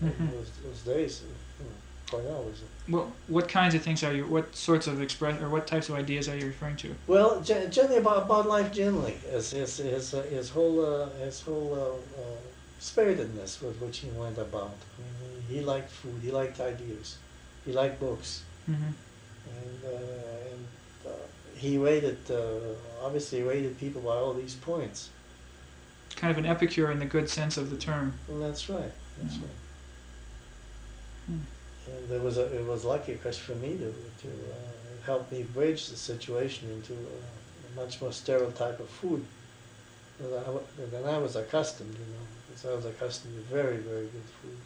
[0.00, 0.30] In Mhm.
[0.32, 1.22] those, those days,
[1.58, 1.72] you know,
[2.10, 4.24] Cornell was a What what kinds of things are you?
[4.26, 6.88] What sorts of express or what types of ideas are you referring to?
[7.06, 11.70] Well, generally about, about life generally, his his his, uh, his whole uh, his whole
[11.74, 12.40] uh, uh,
[12.80, 14.72] spiritedness with which he went about.
[14.98, 17.16] I mean, he, he liked food, he liked ideas,
[17.64, 18.74] he liked books, hmm
[19.46, 20.66] and, uh, and
[21.06, 21.10] uh,
[21.56, 25.08] he rated, uh, obviously rated people by all these points.
[26.16, 28.12] Kind of an epicure in the good sense of the term.
[28.28, 28.92] And that's right.
[29.20, 29.42] That's Yeah.
[29.42, 29.56] right.
[31.26, 31.92] Hmm.
[31.92, 35.30] And it was a, it was lucky, of course, for me to to uh, help
[35.32, 37.16] me bridge the situation into a,
[37.66, 39.24] a much more sterile type of food
[40.20, 40.44] than I,
[40.92, 41.94] than I was accustomed.
[41.94, 42.26] You know,
[42.64, 44.58] I was accustomed to very very good food.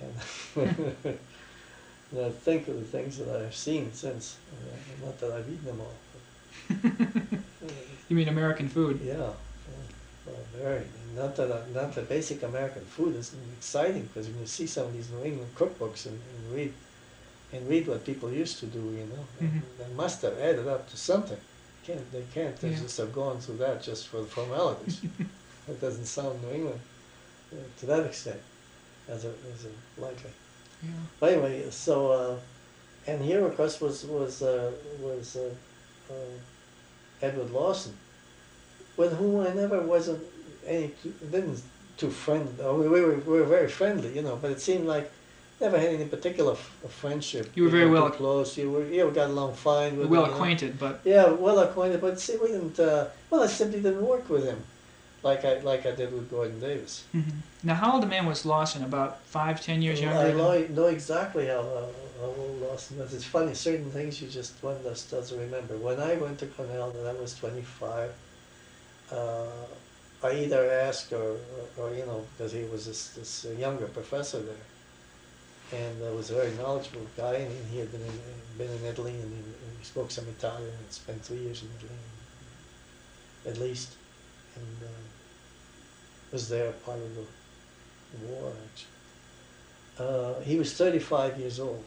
[0.00, 0.14] And,
[2.12, 4.36] and I think of the things that I've seen since.
[4.50, 5.94] Uh, not that I've eaten them all.
[6.12, 6.90] But,
[7.68, 7.70] uh,
[8.08, 9.00] You mean American food?
[9.02, 9.86] yeah, yeah,
[10.26, 10.82] well, very.
[11.14, 14.92] Not that not that basic American food is exciting because when you see some of
[14.92, 16.72] these New England cookbooks and, and read
[17.52, 19.62] and read what people used to do, you know, Mhm.
[19.78, 21.40] they must have added up to something.
[21.86, 22.78] Can't they can't they Yeah.
[22.84, 25.00] just have gone through that just for the formalities?
[25.72, 26.80] that doesn't sound New England
[27.52, 28.40] uh, to that extent,
[29.08, 30.30] as a as a likely.
[30.82, 30.90] Yeah.
[31.20, 32.36] But anyway, so uh,
[33.10, 34.70] and here of course was was uh,
[35.00, 35.50] was uh,
[36.12, 36.36] uh,
[37.26, 37.94] Edward Lawson,
[38.96, 40.20] with whom I never wasn't
[40.66, 41.62] any too, didn't
[41.96, 42.52] too friendly.
[42.62, 45.10] Oh, we, we were we were very friendly, you know, but it seemed like
[45.60, 47.50] never had any particular f- friendship.
[47.54, 48.56] You were very well close.
[48.58, 50.34] You were you got along fine with Well him, you know.
[50.36, 52.78] acquainted, but Yeah, well acquainted, but see, we didn't.
[52.80, 54.60] Uh, well, I simply didn't work with him,
[55.22, 57.04] like I like I did with Gorton Davis.
[57.14, 57.42] Mhm.
[57.62, 58.82] now how old a man was Lawson?
[58.82, 60.28] About five, ten years Well, younger.
[60.28, 63.14] I know, know exactly how, how, old Lawson was.
[63.14, 65.76] It's funny, certain things you just one just doesn't remember.
[65.76, 68.10] When I went to Cornell, and I was 25,
[69.12, 69.46] uh,
[70.24, 74.40] I either asked or, or, or, you know, because he was this, this younger professor
[74.40, 78.18] there, and uh, was a very knowledgeable guy, and he had been in,
[78.58, 81.68] been in Italy, and he, and he spoke some Italian, and spent three years in
[81.78, 81.98] Italy,
[83.46, 83.94] at least,
[84.56, 84.92] and uh,
[86.32, 87.26] was there part of the
[88.26, 88.88] war, actually.
[89.98, 91.84] Uh, he was 35 years old.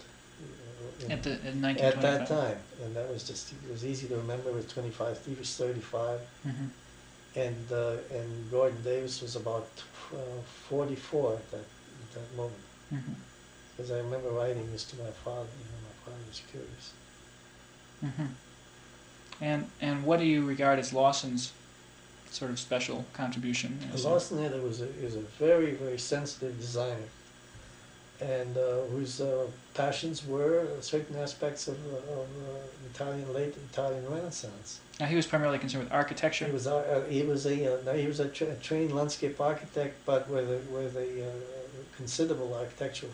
[1.04, 4.16] in- at the in at that time, and that was just it was easy to
[4.16, 4.52] remember.
[4.52, 6.70] With 25, he was 35, Mhm.
[7.36, 9.68] and uh, and Gorton Davis was about
[10.14, 11.58] uh, 44 at that
[12.04, 12.64] at that moment.
[12.94, 13.16] Mhm.
[13.76, 15.50] Because I remember writing this to my father.
[15.62, 16.86] You know, my father was curious.
[18.04, 18.30] Mhm.
[19.42, 21.52] And and what do you regard as Lawson's
[22.36, 23.80] sort of special contribution?
[23.94, 27.08] as a- Lawson Hiller was a, is a very very sensitive designer,
[28.22, 28.62] and uh,
[28.92, 34.80] whose uh, passions were certain aspects of, uh, of uh, Italian late Italian Renaissance.
[35.00, 36.46] Now he was primarily concerned with architecture.
[36.46, 37.58] He was a, uh, he was a
[37.90, 41.32] uh, he was a, tra- trained landscape architect, but with a, with a uh,
[41.98, 43.12] considerable architectural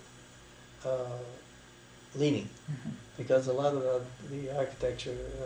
[0.86, 0.90] uh,
[2.16, 2.92] leaning, Mhm.
[3.18, 5.46] because a lot of the, the architecture uh,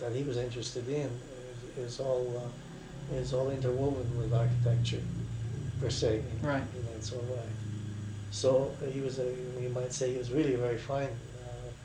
[0.00, 1.10] that he was interested in
[1.76, 2.40] is, is all uh,
[3.12, 5.02] is all interwoven with architecture
[5.80, 6.16] per se.
[6.16, 6.62] In, Right.
[6.62, 7.48] In its own way.
[8.30, 9.24] So uh, he was a
[9.60, 11.10] you might say he was really a very fine,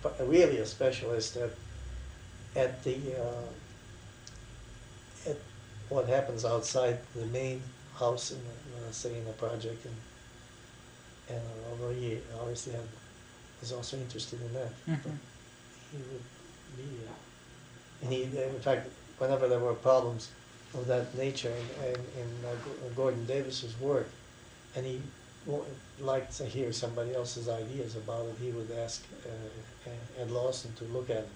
[0.06, 1.52] uh, really a specialist at
[2.56, 3.50] at the uh,
[5.30, 5.38] at
[5.90, 7.62] what happens outside the main
[7.96, 9.96] house in the, uh, say in the project and
[11.30, 12.88] and uh, although he obviously had,
[13.62, 15.18] was also interested in that but Mhm.
[15.92, 16.26] he would
[16.78, 17.14] be uh,
[18.02, 20.30] and he in fact whenever there were problems
[20.74, 24.10] of that nature in, in, in uh, Gorton Davis's work
[24.76, 25.02] and he
[26.00, 30.84] liked to hear somebody else's ideas about it he would ask uh, Ed Lawson to
[30.86, 31.30] look at it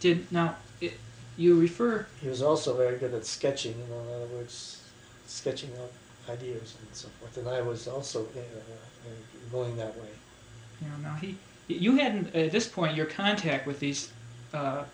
[0.00, 0.94] Did now it,
[1.36, 2.06] you refer?
[2.20, 4.82] He was also very good at sketching, you know, in other words,
[5.26, 5.92] sketching out
[6.30, 7.36] ideas and so forth.
[7.36, 10.08] And I was also uh, uh, going that way.
[10.80, 11.36] You know, now he
[11.68, 14.12] you hadn't at this point your contact with these
[14.54, 14.84] uh,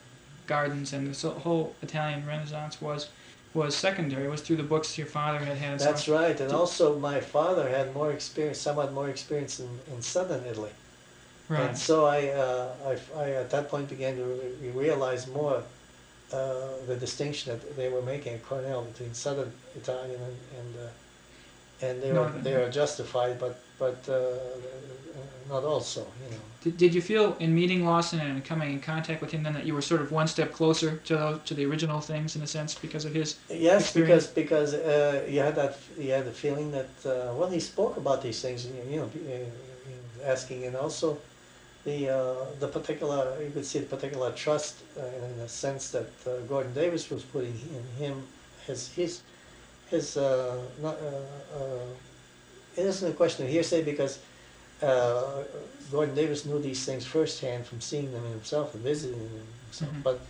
[0.47, 3.09] gardens and this whole Italian Renaissance was
[3.55, 4.29] was secondary.
[4.29, 5.81] Was through the books your father had had.
[5.81, 6.39] so That's right.
[6.41, 10.71] And also, my father had more experience, somewhat more experience in, in southern Italy.
[11.49, 11.61] Right.
[11.69, 15.63] And so I, uh, I, I, at that point, began to re- realize more
[16.33, 21.87] uh, the distinction that they were making at Cornell between southern Italian and and, uh,
[21.87, 24.39] and they were they are justified, but but uh,
[25.53, 26.43] not also, you know.
[26.63, 29.67] Did, did you feel in meeting Lawson and coming in contact with him then that
[29.67, 32.47] you were sort of one step closer to those, to the original things in a
[32.47, 33.39] sense because of his?
[33.51, 34.27] Yes, experience?
[34.27, 37.97] because because uh, you had that you had the feeling that uh, well he spoke
[37.97, 41.19] about these things you you know uh, asking and also
[41.85, 46.11] the uh, the particular you could see the particular trust uh, in the sense that
[46.27, 48.15] uh, Gorton Davis was putting in him
[48.67, 49.21] his his
[49.91, 54.15] his uh, not, uh, uh, it isn't a question of hearsay because
[54.83, 55.45] uh,
[55.91, 60.03] Gorton Davis knew these things firsthand from seeing them himself and visiting them himself, Mhm.
[60.03, 60.21] but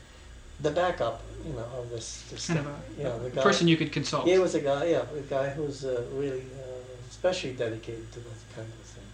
[0.61, 3.67] the backup you know of this, this Kind of a, you know, the guy, person
[3.69, 4.27] you could consult.
[4.27, 8.39] he was a guy, yeah, a guy who's uh, really uh, especially dedicated to that
[8.55, 9.05] kind of thing.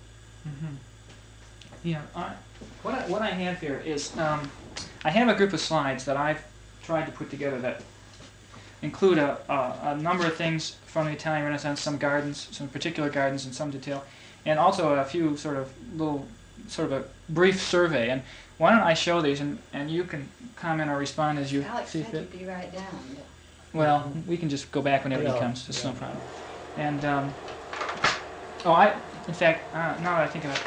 [0.45, 0.75] hmm
[1.85, 2.33] Yeah, I,
[2.83, 4.51] what I, what I have here is um,
[5.05, 6.43] I have a group of slides that I've
[6.83, 7.83] tried to put together that
[8.83, 13.09] include a, a, a number of things from the Italian Renaissance, some gardens, some particular
[13.11, 14.05] gardens in some detail,
[14.49, 16.27] and also a few sort of little,
[16.69, 18.09] sort of a brief survey.
[18.09, 18.23] And
[18.57, 20.27] why don't I show these and, and you can
[20.57, 22.23] comment or respond as you Alex see fit.
[22.33, 22.85] you'd be right down,
[23.15, 23.25] but
[23.75, 25.69] Well, we can just go back whenever he comes.
[25.69, 25.99] It's no yeah.
[25.99, 26.21] problem.
[26.79, 27.35] And um,
[28.65, 28.97] oh, I
[29.27, 30.63] in fact uh, now that I think of it,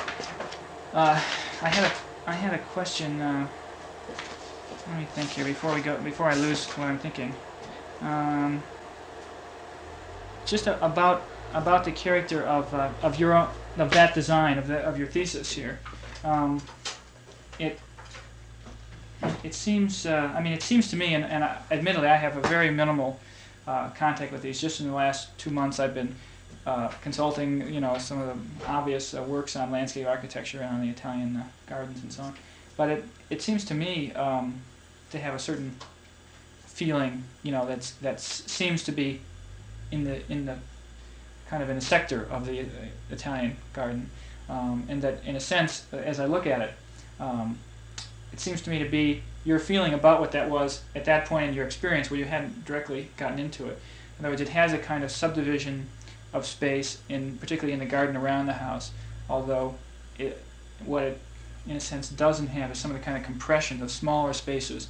[0.93, 1.19] uh,
[1.61, 1.93] I had a
[2.29, 3.19] I had a question.
[3.19, 3.47] Uh,
[4.89, 7.33] let me think here before we go before I lose what I'm thinking.
[8.01, 8.61] Um,
[10.45, 11.23] just a, about
[11.53, 13.47] about the character of uh, of your own,
[13.77, 15.79] of that design of the of your thesis here.
[16.23, 16.61] Um,
[17.59, 17.79] it
[19.43, 22.37] it seems uh, I mean it seems to me and, and I, admittedly I have
[22.37, 23.19] a very minimal
[23.67, 24.59] uh, contact with these.
[24.59, 26.15] Just in the last two months, I've been
[26.65, 30.81] uh, consulting, you know, some of the obvious uh, works on landscape architecture and on
[30.81, 32.35] the Italian uh, gardens and so on.
[32.77, 34.61] But it it seems to me um,
[35.11, 35.75] to have a certain
[36.65, 39.21] feeling, you know, that's that seems to be
[39.91, 40.57] in the in the
[41.51, 42.65] kind of in a sector of the uh,
[43.11, 44.09] Italian garden,
[44.49, 46.73] um, and that in a sense, uh, as I look at it.
[47.19, 47.59] Um,
[48.33, 51.49] it seems to me to be your feeling about what that was at that point
[51.49, 53.77] in your experience where you hadn't directly gotten into it.
[54.17, 55.89] In other words, it has a kind of subdivision
[56.31, 58.91] of space, in particularly in the garden around the house.
[59.29, 59.75] Although,
[60.17, 60.41] it,
[60.85, 61.19] what it,
[61.67, 64.87] in a sense, doesn't have is some of the kind of compression of smaller spaces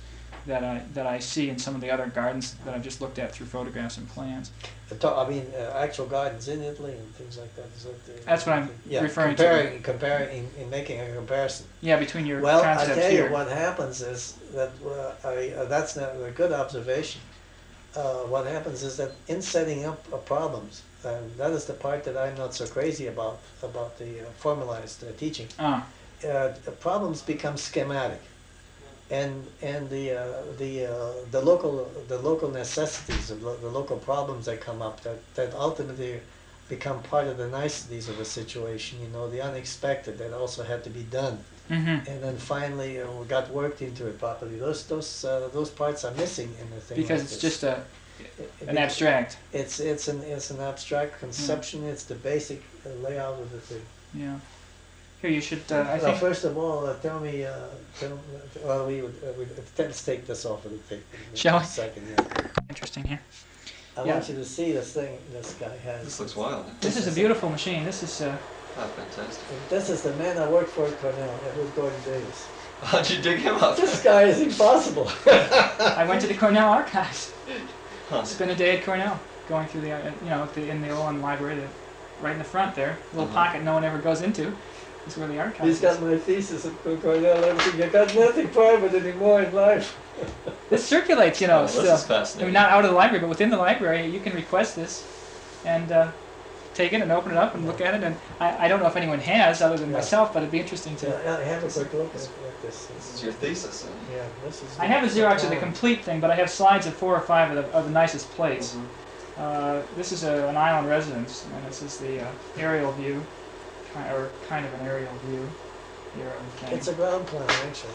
[0.47, 3.19] that I that I see in some of the other gardens that I've just looked
[3.19, 4.51] at through photographs and plans.
[5.03, 7.65] I mean, uh, actual gardens in Italy and things like that.
[7.77, 9.43] Is that the, That's what I'm yeah, referring to.
[9.43, 11.65] comparing, Comparing, in, in making a comparison.
[11.79, 13.27] Yeah, between your Well, I tell here.
[13.27, 17.21] you, what happens is that uh, I, uh, that's not a good observation.
[17.95, 18.01] Uh,
[18.33, 22.17] what happens is that in setting up uh, problems, and that is the part that
[22.17, 25.47] I'm not so crazy about about the uh, formalized teaching.
[25.59, 25.85] Ah,
[26.23, 28.21] Uh, the problems become schematic,
[29.11, 33.97] and and the uh, the uh, the local the local necessities of lo- the local
[33.97, 36.19] problems that come up that that ultimately
[36.69, 39.01] become part of the niceties of a situation.
[39.01, 42.09] You know, the unexpected that also had to be done mm-hmm.
[42.09, 44.57] and then finally uh, we got worked into it properly.
[44.57, 46.97] Those those uh, those parts are missing in the thing.
[46.97, 47.41] Because like it's this.
[47.41, 47.83] just a
[48.67, 49.37] an abstract.
[49.53, 51.83] It's it's an it's an abstract conception.
[51.85, 52.61] It's the basic
[53.01, 53.85] layout of the thing.
[54.13, 54.37] Yeah.
[55.21, 55.61] Here you should.
[55.71, 56.17] Uh, I well, think.
[56.17, 57.45] first of all, uh, tell me.
[57.45, 57.53] Uh,
[57.99, 58.17] tell,
[58.63, 59.15] well, we would.
[59.23, 59.45] Uh, we,
[59.77, 61.05] let's take this off of the tape.
[61.31, 61.65] in Shall a we?
[61.65, 62.47] Second, yeah.
[62.69, 63.19] Interesting here.
[63.97, 64.13] I Yeah.
[64.13, 66.05] want you to see this thing this guy has.
[66.05, 66.65] This looks wild.
[66.79, 67.83] This is a beautiful machine.
[67.85, 68.21] This is.
[68.21, 68.37] Uh,
[68.77, 69.43] Oh, fantastic.
[69.69, 71.39] This is the man I worked for at Cornell.
[71.45, 72.47] It was Gorton Davis.
[72.83, 73.75] How'd you dig him up?
[73.75, 75.11] This guy is impossible.
[75.27, 77.33] I went to the Cornell archives.
[78.07, 78.23] Huh.
[78.23, 79.19] Spent a day at Cornell,
[79.49, 81.67] going through the, uh, you know, the, in the Olin Library, the,
[82.21, 83.33] right in the front there, little Mhm.
[83.33, 84.55] pocket no one ever goes into.
[85.07, 85.67] Is where the archives.
[85.67, 87.43] He's got my thesis at Cornell.
[87.43, 87.79] Everything.
[87.81, 89.97] You got nothing private anymore in life.
[90.69, 91.83] This circulates, you know, Oh, still.
[91.83, 92.43] this is fascinating.
[92.43, 95.03] I mean, not out of the library, but within the library, you can request this,
[95.65, 96.11] and uh,
[96.73, 98.03] take it and open it up and look at it.
[98.05, 99.95] And I, I don't know if anyone has other than Yeah.
[99.97, 101.07] myself, but it'd be interesting to.
[101.07, 102.85] Yeah, I have a quick look at, at this.
[102.85, 103.83] This is your thesis.
[103.85, 104.15] huh?
[104.15, 104.79] Yeah, this is.
[104.79, 107.21] I have a Xerox of the complete thing, but I have slides of four or
[107.21, 108.73] five of the, of the nicest plates.
[108.75, 108.85] Mhm.
[109.43, 112.27] Uh, this is a, an island residence, and this is the uh,
[112.57, 113.21] aerial view,
[113.93, 115.47] ki- or kind of an aerial view
[116.15, 116.77] here of the thing.
[116.77, 117.91] It's a ground plan, actually.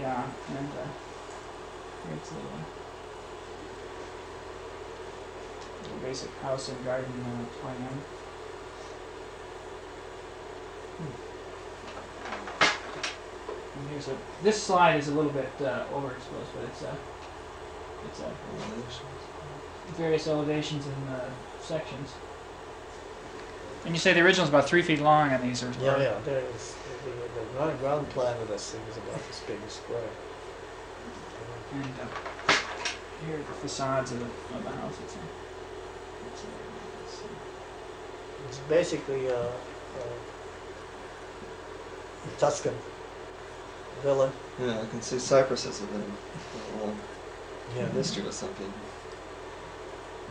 [0.00, 0.24] yeah,
[0.56, 0.86] and uh,
[2.08, 2.64] the uh,
[5.82, 7.76] little basic house and garden uh, plan.
[10.98, 11.14] Hmm.
[13.78, 14.16] And here's a.
[14.42, 16.96] This slide is a little bit uh, overexposed, but it's a.
[18.08, 18.32] It's a
[19.96, 21.30] various elevations and uh,
[21.60, 22.12] sections.
[23.88, 25.72] And you say the original's about three feet long and these, are...
[25.80, 26.74] Yeah, or- yeah, there is,
[27.06, 27.10] the,
[27.40, 30.02] the ground- ground plan of this thing is about this big a square.
[31.72, 32.52] And uh,
[33.24, 34.92] here are the facades of the, of the house.
[35.02, 35.18] It's a,
[36.26, 36.46] it's a,
[37.02, 39.48] it's a- It's basically uh, uh,
[42.26, 42.74] a Tuscan
[44.02, 44.30] villa.
[44.60, 46.94] Yeah, I can see cypresses have been a little
[47.74, 47.86] Yeah.
[47.86, 48.70] history with some people.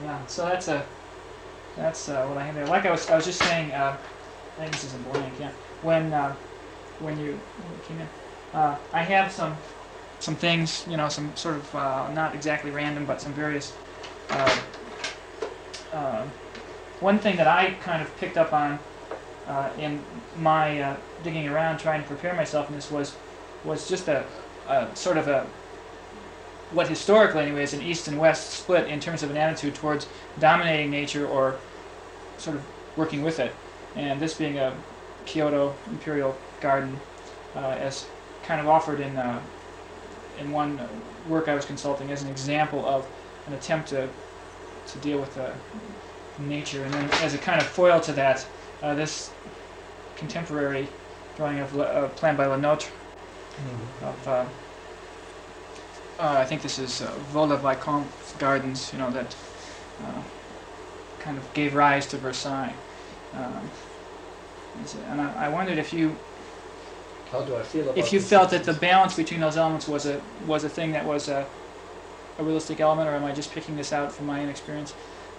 [0.04, 0.86] yeah, so that's a
[1.78, 2.66] that's uh, what I have there.
[2.66, 3.72] Like I was, I was just saying.
[3.72, 3.96] Uh,
[4.58, 5.34] I think this is a blank.
[5.40, 5.52] Yeah,
[5.84, 6.36] when uh,
[7.00, 7.40] when you,
[7.88, 8.08] came in,
[8.54, 9.56] uh, I have some
[10.20, 10.86] some things.
[10.90, 13.74] You know, some sort of uh, not exactly random, but some various.
[14.30, 16.26] Uh,
[17.00, 18.80] one thing that I kind of picked up on
[19.78, 20.04] in
[20.40, 23.16] my digging around, trying to prepare myself in this was
[23.64, 24.26] was just a,
[24.68, 25.46] a sort of a
[26.72, 30.08] what historically anyway is an east and west split in terms of an attitude towards
[30.40, 31.58] dominating nature or
[32.38, 32.64] sort of
[32.96, 33.54] working with it.
[33.96, 34.76] And this being a
[35.26, 37.00] Kyoto imperial garden
[37.56, 38.06] uh, as
[38.44, 39.42] kind of offered in uh,
[40.40, 40.80] in one
[41.28, 43.06] work I was consulting as an example of
[43.48, 44.08] an attempt to
[44.88, 45.52] to deal with uh,
[46.40, 48.46] nature, and then as a kind of foil to that,
[48.82, 49.32] uh, this
[50.16, 50.88] contemporary
[51.36, 52.90] drawing of Le- uh, plan by Le Nôtre
[54.04, 54.46] of uh,
[56.20, 59.36] uh, I think this is uh, Vaux-le-Vicomte's gardens, you know, that
[60.04, 60.22] uh,
[61.20, 62.74] kind of gave rise to Versailles.
[63.34, 63.70] Um,
[65.10, 66.16] and I, I wondered if you
[67.32, 70.06] How do I feel about if you felt that the balance between those elements was
[70.06, 71.46] a was a thing that was a,
[72.40, 74.94] a realistic element, or am I just picking this out from my inexperience?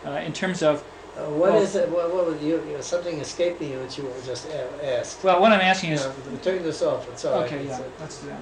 [0.05, 0.83] Uh, in terms of
[1.17, 4.05] Uh, what well- is it, what, what would you, you- something escaped me which you
[4.05, 4.47] were just
[4.83, 5.25] asked.
[5.25, 6.07] well, what I'm asking is
[6.43, 7.47] turn this off, it's all right.
[7.53, 8.41] okay, It's yeah, let's do that.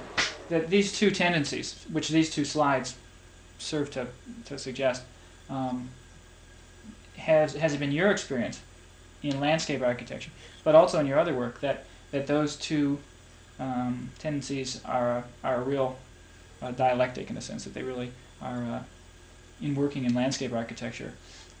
[0.49, 2.95] That these two tendencies, which these two slides
[3.59, 4.07] serve to
[4.45, 5.01] to suggest,
[5.49, 5.89] um,
[7.27, 8.61] has has it been your experience
[9.21, 10.31] in landscape architecture,
[10.63, 12.97] but also in your other work that that those two
[13.59, 15.97] um, tendencies are are a real
[16.61, 18.11] uh, dialectic in the sense that they really
[18.41, 18.83] are uh,
[19.61, 21.13] in working in landscape architecture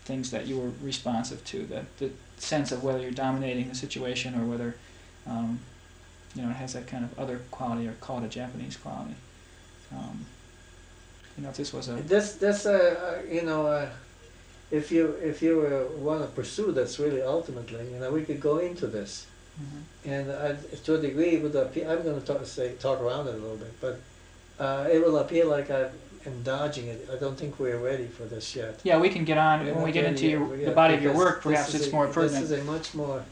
[0.05, 4.33] things that you were responsive to the the sense of whether you're dominating the situation
[4.39, 4.75] or whether
[5.27, 5.59] um,
[6.33, 9.15] you know it has that kind of other quality or call it a Japanese quality.
[9.91, 10.25] Um,
[11.37, 13.89] you know if this was a This, this, uh, uh, you know, uh,
[14.71, 18.39] if you, if you uh, want to pursue this really ultimately, you know, we could
[18.41, 19.25] go into this.
[19.61, 20.11] Mhm.
[20.11, 20.55] And I,
[20.85, 23.57] to a degree, would appear, I'm going to talk, say, talk around it a little
[23.57, 23.99] bit, but
[24.59, 25.89] uh, it will appear like I
[26.25, 27.07] am dodging it.
[27.11, 28.79] I don't think we're ready for this yet.
[28.83, 31.01] yeah we can get on We're when we get into your, we- the body of
[31.01, 33.23] your work perhaps it's a- more This is a much more,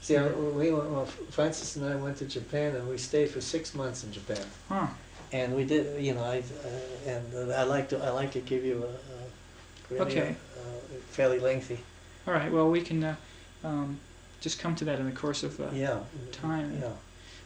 [0.00, 3.40] see, I- we, went- well, Francis and I went to Japan and we stayed for
[3.40, 4.44] six months in Japan.
[4.68, 4.86] Huh.
[5.32, 8.40] And we did, you know, I, uh, and uh, I like to, I like to
[8.40, 9.20] give you a, a
[9.90, 10.28] really Okay.
[10.56, 11.78] uh, fairly lengthy,
[12.26, 12.50] All right.
[12.50, 13.16] Well, we can uh,
[13.64, 13.98] um,
[14.40, 15.60] just come to that in the course of.
[15.60, 15.98] Uh, yeah.
[16.32, 16.78] time.
[16.80, 16.88] Yeah,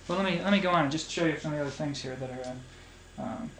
[0.09, 1.71] Well, let me let me go on and just show you some of the other
[1.71, 2.53] things here that are.
[3.19, 3.51] Uh, um,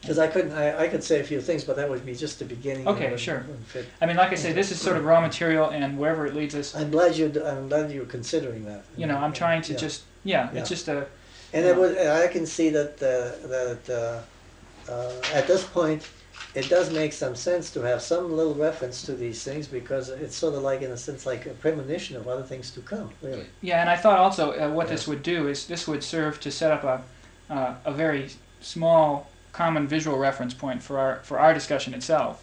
[0.00, 2.38] because I couldn't, I, I could say a few things, but that would be just
[2.38, 2.86] the beginning.
[2.86, 3.46] Okay, wouldn't- sure.
[3.68, 3.86] fit.
[4.02, 6.54] I mean, like I say, this is sort of raw material, and wherever it leads
[6.54, 8.84] us, I'm glad you, I'm glad you're considering that.
[8.98, 9.78] you know, I'm trying to Yeah.
[9.78, 10.60] just yeah, Yeah.
[10.60, 11.06] it's just a
[11.54, 16.06] And it would, I can see that, uh, that, uh, uh, at this point,
[16.54, 20.36] it does make some sense to have some little reference to these things because it's
[20.36, 23.46] sort of like, in a sense, like a premonition of other things to come, really.
[23.60, 23.80] yeah.
[23.80, 24.92] And I thought also uh, what Yeah.
[24.92, 27.02] this would do is this would serve to set up a
[27.50, 28.30] uh, a very
[28.60, 32.42] small common visual reference point for our for our discussion itself,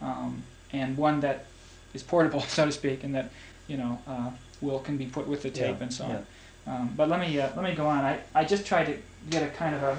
[0.00, 0.42] um,
[0.72, 1.44] and one that
[1.94, 3.30] is portable, so to speak, and that
[3.68, 4.30] you know uh,
[4.60, 6.10] will can be put with the tape Yeah, and so on.
[6.10, 6.20] yeah.
[6.66, 8.04] Um, but let me uh, let me go on.
[8.04, 8.96] I, I just tried to
[9.28, 9.96] get a kind of a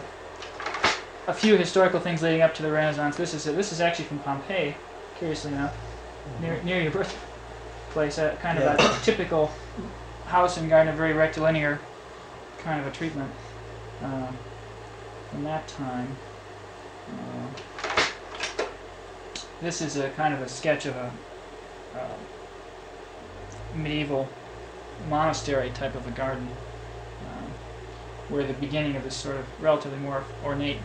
[1.32, 3.16] a few historical things leading up to the Renaissance.
[3.16, 4.76] This is this is actually from Pompeii,
[5.18, 5.74] curiously enough,
[6.42, 8.18] near near your birthplace.
[8.18, 9.00] A kind of Yeah.
[9.00, 9.50] a typical
[10.28, 11.80] house and garden, a very rectilinear
[12.60, 13.32] kind of a treatment
[14.04, 14.28] uh,
[15.30, 16.18] from that time.
[17.10, 18.66] Uh,
[19.62, 21.12] this is a kind of a sketch of a
[21.96, 22.18] uh,
[23.74, 24.28] medieval
[25.10, 26.48] monastery type of a garden,
[27.22, 27.48] uh,
[28.28, 30.78] where the beginning of this sort of relatively more ornate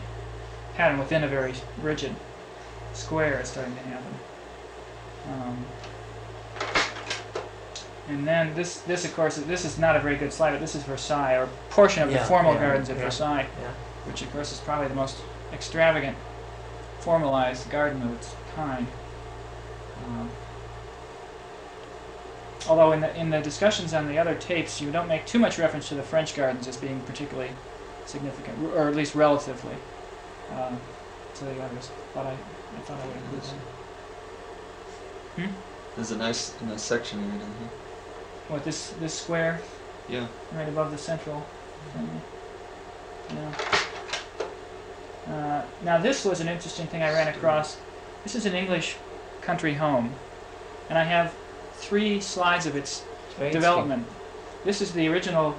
[0.77, 2.15] pattern within a very rigid
[2.93, 4.13] square is starting to happen.
[5.29, 5.65] Um,
[8.09, 10.75] and then this, this of course, this is not a very good slide, but this
[10.75, 13.71] is Versailles, or a portion of the formal yeah, gardens at yeah, Versailles, yeah.
[14.05, 15.17] which of course is probably the most
[15.51, 16.15] extravagant,
[16.99, 18.87] formalized garden of its kind.
[20.05, 20.29] Um,
[22.69, 25.57] although in the in the discussions on the other tapes, you don't make too much
[25.57, 27.49] reference to the French gardens as being particularly
[28.05, 29.75] significant, or at least relatively
[30.51, 30.71] uh,
[31.35, 31.89] to the others.
[32.13, 33.59] But I, I thought I would include them.
[35.95, 37.69] There's a nice, nice section here, down here.
[38.49, 39.59] What this this square
[40.09, 40.27] Yeah.
[40.53, 41.45] right above the central
[41.93, 42.21] thing.
[43.29, 43.53] Yeah.
[45.33, 47.77] Uh, now this was an interesting thing I ran across.
[48.23, 48.95] This is an English
[49.41, 50.13] country home,
[50.89, 51.33] and I have
[51.73, 53.03] three slides of its
[53.51, 54.05] development.
[54.63, 55.55] This is the original,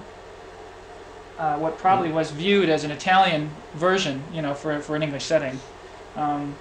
[1.38, 5.24] uh, what probably was viewed as an Italian version, you know, for, for an English
[5.24, 5.58] setting,
[6.16, 6.54] um,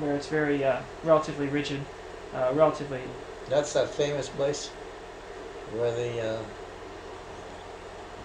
[0.00, 1.80] where it's very uh, relatively rigid,
[2.34, 3.00] uh, relatively.
[3.48, 4.68] That's that famous place
[5.74, 6.38] where they, uh,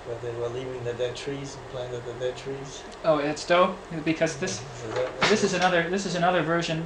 [0.05, 2.81] where they were leaving the dead trees and planted the dead trees.
[3.03, 6.85] Oh, it's dope because this Is this is another this is another version,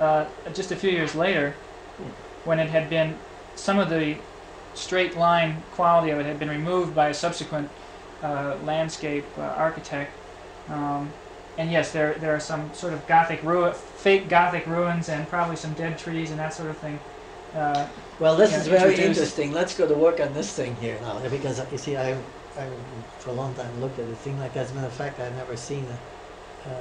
[0.00, 1.54] uh, just a few years later,
[2.44, 3.16] when it had been
[3.56, 4.16] some of the
[4.74, 7.68] straight line quality of it had been removed by a subsequent
[8.22, 10.10] uh, landscape uh, architect.
[10.68, 11.10] Um,
[11.58, 15.56] and yes, there there are some sort of gothic ru- fake gothic ruins and probably
[15.56, 16.98] some dead trees and that sort of thing.
[17.54, 17.86] Uh,
[18.20, 19.52] Well, this Yeah, is very interesting.
[19.52, 22.12] Let's go to work on this thing here now, because you see, I,
[22.56, 22.64] I
[23.18, 24.64] for a long time looked at a thing like that.
[24.64, 25.84] As a matter of fact, I've never seen
[26.66, 26.74] a, uh,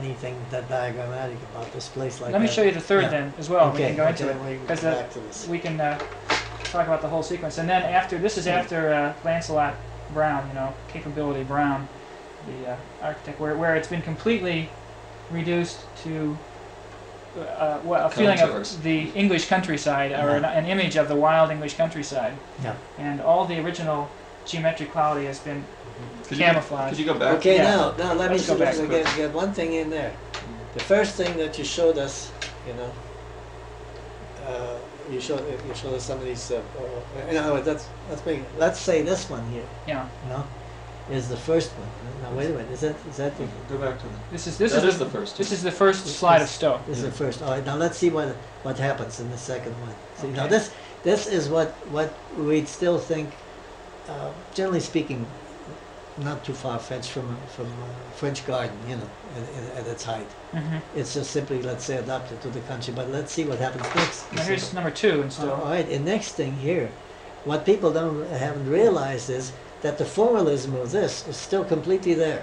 [0.00, 3.10] anything that diagrammatic about this place like Let me show you the third Yeah.
[3.10, 3.70] then as well.
[3.70, 4.44] we can go into okay, it.
[4.50, 5.46] we because go the- to this.
[5.46, 5.98] We can uh,
[6.64, 9.74] talk about the whole sequence, and then after this is after uh, Lancelot
[10.14, 11.88] Brown, you know, Capability Brown,
[12.46, 14.70] the uh, architect, where where it's been completely
[15.30, 16.38] reduced to.
[17.36, 18.76] Uh, well, a feeling Contours.
[18.76, 22.76] of the English countryside, or an, an image of the wild English countryside, Yeah.
[22.96, 24.08] and all the original
[24.46, 25.64] geometric quality has been
[26.28, 27.38] Could you, could you go back?
[27.38, 27.64] Okay, Yeah.
[27.64, 30.12] now, now let me Let's go back let get, get one thing in there.
[30.74, 32.30] The first thing that you showed us,
[32.68, 32.90] you know,
[34.46, 34.78] uh,
[35.10, 36.50] you showed you showed us some of these.
[36.50, 40.30] Uh, uh, in other words, let's let's make let's say this one here, Yeah, you
[40.30, 40.44] know,
[41.10, 41.88] is the first one.
[42.22, 44.12] Now wait a minute, is that is that the Go back to the.
[44.32, 45.36] this is this that is is the first.
[45.36, 46.80] this is the first This slide is- of Stowe.
[46.86, 47.42] This is the first.
[47.42, 48.28] All right, now let's see what
[48.62, 49.94] what happens in the second one.
[50.16, 50.70] See, now this
[51.02, 53.28] this is what what we'd still think,
[54.08, 55.26] uh, generally speaking,
[56.16, 59.44] not too far fetched from a- from a French garden, you know, at,
[59.80, 60.28] at its height.
[60.52, 62.94] hmm It's just simply, let's say, adapted to the country.
[62.94, 64.32] But let's see what happens next.
[64.32, 66.88] Now here's number two Uh, all right, and next thing here,
[67.44, 69.52] what people don't haven't realized is
[69.82, 72.42] that the formalism of this is still completely there.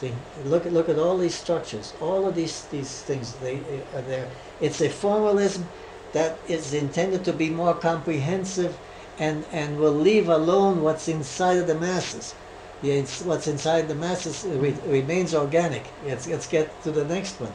[0.00, 0.12] See,
[0.44, 4.02] look at look at all these structures, all of these these things they uh, are
[4.02, 4.26] there.
[4.60, 5.64] It's a formalism
[6.12, 8.72] that is intended to be more comprehensive,
[9.18, 12.34] and and will leave alone what's inside of the masses.
[12.82, 15.84] Yeah, it's, what's inside the masses uh, re- remains organic.
[16.04, 17.52] Let's let's get to the next one.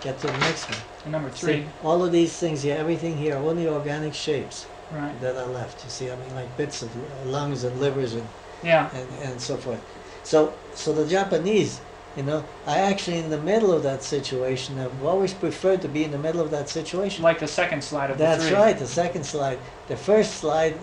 [0.00, 0.78] Get to the next one.
[1.04, 4.66] And number See, three, all of these things here, everything here, are only organic shapes
[4.90, 5.20] right?
[5.20, 5.84] that are left.
[5.84, 6.90] You see, I mean, like bits of
[7.26, 8.26] lungs and livers and,
[8.62, 9.80] Yeah, and, and so forth.
[10.24, 11.80] So, so the Japanese,
[12.16, 14.78] you know, are actually in the middle of that situation.
[14.78, 17.22] I've always preferred to be in the middle of that situation.
[17.22, 18.56] like the second slide of the That's three.
[18.56, 18.78] right.
[18.78, 19.58] The second slide,
[19.88, 20.74] the first slide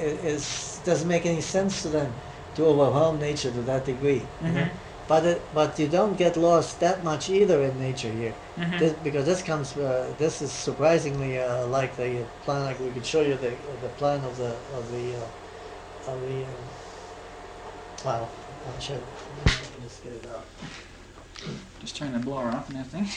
[0.00, 2.12] is doesn't make any sense to them
[2.58, 4.22] to overwhelm nature to that degree.
[4.44, 4.60] you know.
[4.60, 4.70] Mhm.
[5.08, 8.34] But it, but you don't get lost that much either in nature here.
[8.58, 8.78] Mhm.
[8.78, 12.10] This, because this comes, uh, this is surprisingly uh, like the
[12.44, 12.60] plan.
[12.68, 13.52] Like we could show you the
[13.84, 16.36] the plan of the of the uh, of the.
[16.44, 18.28] Uh, well,
[18.66, 18.94] I'll show.
[18.94, 19.00] You.
[19.46, 20.44] Let me just get it out.
[21.80, 23.08] Just turn the blower off and that thing.